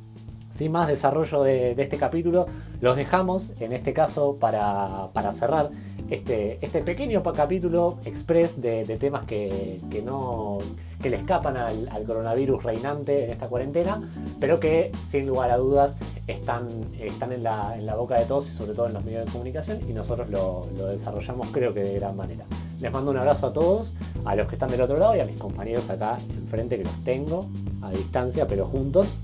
sin 0.55 0.71
más 0.71 0.87
desarrollo 0.87 1.43
de, 1.43 1.71
este 1.71 1.97
capítulo, 1.97 2.45
los 2.79 2.95
dejamos 2.95 3.51
en 3.59 3.73
este 3.73 3.93
caso 3.93 4.37
para, 4.39 5.09
cerrar 5.33 5.69
este, 6.09 6.59
este 6.61 6.81
pequeño 6.81 7.21
capítulo 7.23 7.97
express 8.05 8.61
de, 8.61 8.85
temas 8.99 9.25
que, 9.25 9.79
no 10.05 10.59
que 11.01 11.09
le 11.09 11.17
escapan 11.17 11.57
al, 11.57 12.03
coronavirus 12.05 12.63
reinante 12.63 13.25
en 13.25 13.31
esta 13.31 13.47
cuarentena, 13.47 14.01
pero 14.39 14.59
que 14.59 14.91
sin 15.07 15.27
lugar 15.27 15.51
a 15.51 15.57
dudas 15.57 15.97
están, 16.27 16.67
están 16.99 17.33
en, 17.33 17.43
la, 17.43 17.75
en 17.77 17.85
la 17.85 17.95
boca 17.95 18.15
de 18.15 18.25
todos 18.25 18.47
y 18.49 18.55
sobre 18.55 18.73
todo 18.73 18.87
en 18.87 18.93
los 18.93 19.03
medios 19.03 19.25
de 19.25 19.31
comunicación 19.31 19.79
y 19.89 19.93
nosotros 19.93 20.29
lo, 20.29 20.67
lo 20.77 20.87
desarrollamos 20.87 21.49
creo 21.49 21.73
que 21.73 21.81
de 21.81 21.95
gran 21.95 22.15
manera. 22.15 22.45
Les 22.79 22.91
mando 22.91 23.11
un 23.11 23.17
abrazo 23.17 23.47
a 23.47 23.53
todos, 23.53 23.93
a 24.25 24.35
los 24.35 24.47
que 24.47 24.55
están 24.55 24.69
del 24.69 24.81
otro 24.81 24.97
lado 24.97 25.15
y 25.15 25.19
a 25.19 25.25
mis 25.25 25.37
compañeros 25.37 25.89
acá 25.89 26.17
enfrente 26.35 26.77
que 26.77 26.83
los 26.83 27.03
tengo 27.03 27.49
a 27.81 27.91
distancia, 27.91 28.47
pero 28.47 28.65
juntos. 28.65 29.15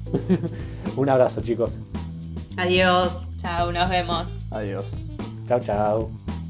un 0.95 1.09
abrazo, 1.09 1.41
chicos. 1.41 1.77
Adiós. 2.57 3.11
Chao, 3.37 3.71
nos 3.71 3.89
vemos. 3.89 4.27
Adiós. 4.51 4.91
Chao, 5.47 5.59
chao. 5.59 6.40